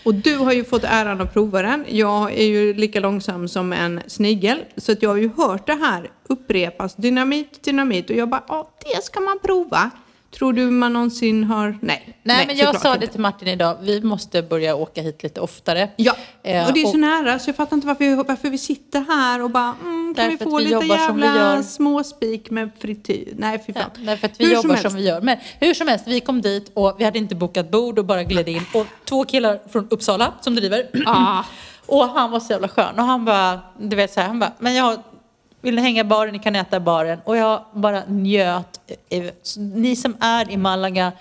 [0.05, 1.85] Och du har ju fått äran att prova den.
[1.87, 4.57] Jag är ju lika långsam som en snigel.
[4.77, 6.95] Så att jag har ju hört det här upprepas.
[6.95, 8.09] Dynamit, dynamit.
[8.09, 9.91] Och jag bara, ja det ska man prova.
[10.37, 11.77] Tror du man någonsin har...
[11.81, 12.17] Nej.
[12.23, 13.05] Nej, men jag sa inte.
[13.05, 13.77] det till Martin idag.
[13.81, 15.89] Vi måste börja åka hit lite oftare.
[15.95, 18.49] Ja, Eh, och det är så och- nära så jag fattar inte varför vi, varför
[18.49, 22.71] vi sitter här och bara mm, kan vi få vi lite som jävla småspik med
[22.79, 23.33] frityr?
[23.37, 24.05] Nej, fy Ja, fan.
[24.05, 24.97] därför att vi Hur jobbar som, helst.
[24.97, 25.21] vi gör.
[25.21, 28.23] Men hur som helst, vi kom dit och vi hade inte bokat bord och bara
[28.23, 28.61] gled in.
[28.73, 30.89] Och två killar från Uppsala som driver.
[31.05, 31.43] Ah.
[31.87, 32.95] Och han var så jävla skön.
[32.99, 34.99] Och han bara, du vet så här, han bara, men jag
[35.65, 37.19] vill ni hänga i baren, ni kan äta i baren.
[37.23, 38.79] Och jag bara njöt.
[39.57, 41.11] Ni som är i Malaga,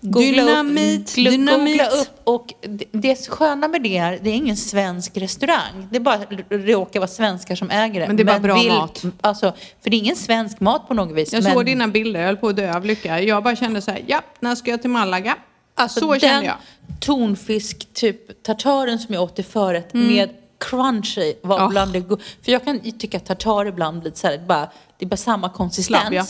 [0.00, 1.78] googla Dynamit, upp, gl- dynamit.
[1.78, 2.20] googla upp.
[2.24, 5.88] Och det, det sköna med det är, det är ingen svensk restaurang.
[5.90, 6.18] Det är bara
[6.50, 8.06] råkar vara svenskar som äger det.
[8.06, 9.02] Men det är bara bra mat.
[9.20, 11.32] Alltså, för det är ingen svensk mat på något vis.
[11.32, 13.20] Jag men, såg dina bilder, jag höll på att dö av lycka.
[13.22, 15.36] Jag bara kände så här, ja, när ska jag till Malaga?
[15.74, 16.56] Alltså så den kände jag.
[17.00, 21.66] tonfisk, typ tartaren som jag åt till förrätt med crunch i var.
[21.66, 21.70] Oh.
[21.70, 22.02] bland det
[22.44, 25.48] För jag kan tycka att tartar ibland blir så här, bara, det är bara samma
[25.48, 26.00] konsistens.
[26.00, 26.24] Slabb, ja.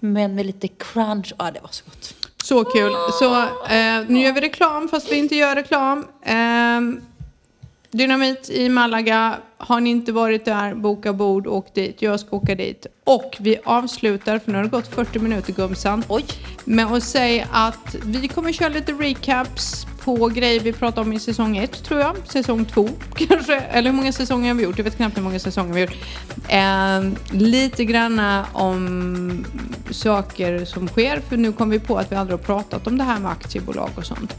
[0.00, 2.14] Men med lite crunch, ja det var så gott.
[2.42, 2.92] Så kul.
[3.18, 6.06] Så eh, nu gör vi reklam fast vi inte gör reklam.
[6.22, 7.02] Eh,
[7.90, 9.36] Dynamit i Malaga.
[9.58, 12.02] Har ni inte varit där, boka bord, åk dit.
[12.02, 12.86] Jag ska åka dit.
[13.04, 16.04] Och vi avslutar, för nu har det gått 40 minuter gumsan.
[16.08, 16.24] Oj!
[16.64, 21.18] Med att säga att vi kommer köra lite recaps på grejer vi pratade om i
[21.18, 22.16] säsong 1 tror jag.
[22.24, 23.60] Säsong 2 kanske.
[23.60, 24.78] Eller hur många säsonger har vi gjort?
[24.78, 25.96] Jag vet knappt hur många säsonger vi har gjort.
[26.48, 29.44] Eh, lite granna om
[29.90, 31.20] saker som sker.
[31.28, 33.90] För nu kom vi på att vi aldrig har pratat om det här med aktiebolag
[33.96, 34.34] och sånt.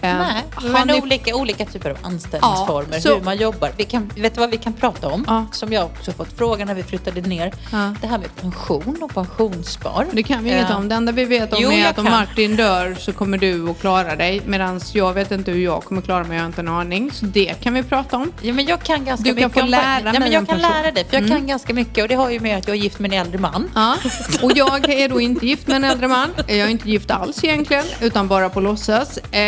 [0.00, 3.70] Eh, Nej, har men ni- olika, olika typer av anställningsformer, Ja, så- hur man jobbar.
[3.76, 5.24] Vi kan, vet du vad vi kan prata om?
[5.28, 5.46] Ja.
[5.52, 7.52] Som jag också fått fråga när vi flyttade ner.
[7.72, 7.94] Ja.
[8.00, 10.06] Det här med pension och pensionsspar.
[10.12, 10.88] Det kan vi inget Eh, om.
[10.88, 12.14] Det enda vi vet om Jo, är jag att om kan.
[12.14, 14.42] Martin dör så kommer du att klara dig.
[14.46, 17.10] Medan jag vet inte hur jag kommer klara mig, jag har inte en aning.
[17.12, 18.32] Så det kan vi prata om.
[18.42, 20.46] Ja, men jag kan ganska Du kan mycket få om lära ja, men mig Jag
[20.46, 20.70] kan person.
[20.82, 22.02] lära dig, för jag kan ganska mycket.
[22.02, 23.70] Och det har ju med att jag är gift med en äldre man.
[24.42, 26.28] Och jag är då inte gift med en äldre man.
[26.46, 29.18] Jag är inte gift alls egentligen, utan bara på låtsas.
[29.30, 29.40] Eh,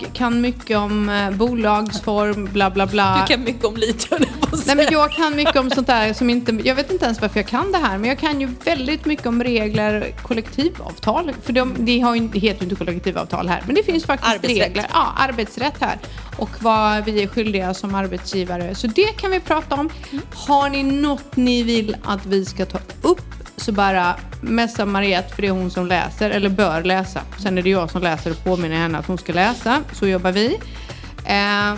[0.00, 3.20] Jag kan mycket om eh, bolagsform, bla bla bla.
[3.20, 4.20] Du kan mycket om lite, jag
[4.66, 6.52] Nej, men jag kan mycket om sånt där som inte...
[6.64, 9.26] Jag vet inte ens varför jag kan det här, men jag kan ju väldigt mycket
[9.26, 11.32] om regler, kollektivavtal.
[11.42, 14.34] För de, de, har ju, det heter ju inte kollektivavtal här, men det finns faktiskt
[14.34, 14.66] Arbetsrätt.
[14.66, 14.86] regler.
[14.92, 15.98] Ja, arbetsrätt här.
[16.36, 18.74] Och vad vi är skyldiga som arbetsgivare.
[18.74, 19.90] Så det kan vi prata om.
[20.34, 25.42] Har ni något ni vill att vi ska ta upp så bara messa Mariette, för
[25.42, 27.20] det är hon som läser, eller bör läsa.
[27.42, 29.82] Sen är det jag som läser och påminner henne att hon ska läsa.
[29.92, 30.58] Så jobbar vi.
[31.24, 31.74] Eh,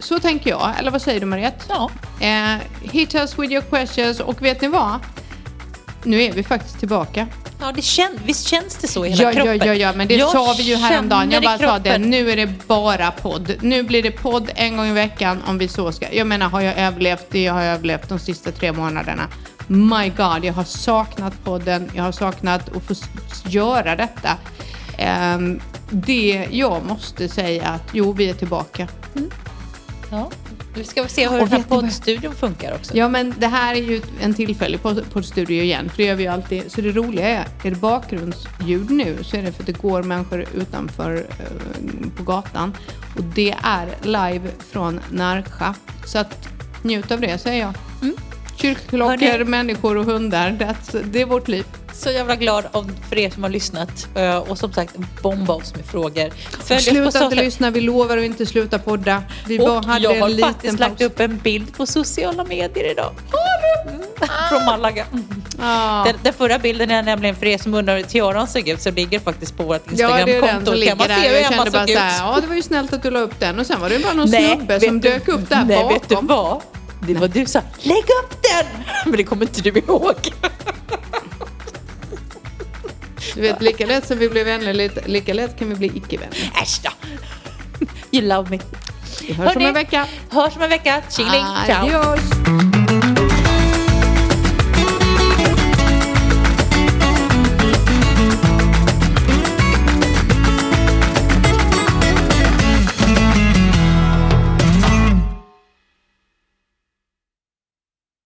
[0.00, 0.70] så tänker jag.
[0.78, 1.64] Eller vad säger du Mariette?
[1.68, 1.90] Ja.
[2.20, 4.98] Eh, hit us with your questions och vet ni vad?
[6.04, 7.26] Nu är vi faktiskt tillbaka.
[7.60, 9.68] Ja, det kän, visst känns det så i hela Ja, ja, kroppen?
[9.68, 11.30] ja, ja, men det Jag sa vi ju häromdagen.
[11.30, 13.54] Jag bara sa det, nu är det bara podd.
[13.60, 16.12] Nu blir det podd en gång i veckan om vi så ska.
[16.14, 19.28] Jag menar, har jag överlevt det jag har överlevt de sista tre månaderna?
[19.72, 21.90] My God, jag har saknat podden.
[21.94, 22.94] Jag har saknat att få
[23.48, 24.38] göra detta.
[24.98, 25.60] Ehm,
[25.90, 28.88] det jag måste säga att jo, vi är tillbaka.
[30.10, 30.30] Ja.
[30.76, 32.96] Nu ska vi se hur Och den här poddstudion funkar också.
[32.96, 36.22] Ja men det här är ju en tillfällig podd- poddstudio igen, för det gör vi
[36.22, 36.72] ju alltid.
[36.72, 40.02] Så det roliga är, är det bakgrundsljud nu så är det för att det går
[40.02, 42.76] människor utanför eh, på gatan.
[43.16, 45.74] Och det är live från Närsjö.
[46.06, 46.48] Så att
[46.82, 47.74] njut av det säger jag.
[48.62, 51.64] Kyrkklockor, Hörni- människor och hundar, that's, det är vårt liv.
[51.94, 54.08] Så jävla glad om, för er som har lyssnat.
[54.14, 56.30] Eh, Och som sagt, bomba oss med frågor.
[56.64, 59.22] Följ oss på Sluta inte lyssna, vi lovar att inte sluta podda.
[59.46, 61.06] Vi bara Och hade jag har en liten faktiskt lagt paus.
[61.06, 63.12] upp en bild på sociala medier idag.
[63.88, 64.00] Mm.
[64.48, 65.06] Från Malaga.
[65.60, 66.02] Ja.
[66.06, 68.90] Den, den förra bilden är nämligen för er som undrar hur tiaran såg ut så
[68.90, 70.72] ligger faktiskt på vårt Ja, Instagramkonto.
[70.72, 71.96] ligger kan man se hur Emma bara såg ut.
[71.96, 73.58] såhär, ja det var ju snällt att du la upp den.
[73.58, 75.92] Och sen var det bara någon Nej, snubbe som du- dök upp där Nej, bakom.
[75.92, 76.60] vet du vad?
[77.06, 78.66] Det var du sa, lägg upp den!
[79.04, 80.14] Men det kommer inte du ihåg.
[83.34, 86.52] Du vet, lika lätt som vi blir vänner, lite- lika lätt kan vi bli icke-vänner.
[86.62, 86.90] Äsch då.
[88.10, 88.58] You love me.
[89.20, 90.06] Vi hörs om Hörni, en vecka.
[90.30, 91.02] Hörs om en vecka.
[91.10, 91.44] Tjingeling.
[91.66, 93.01] Ciao.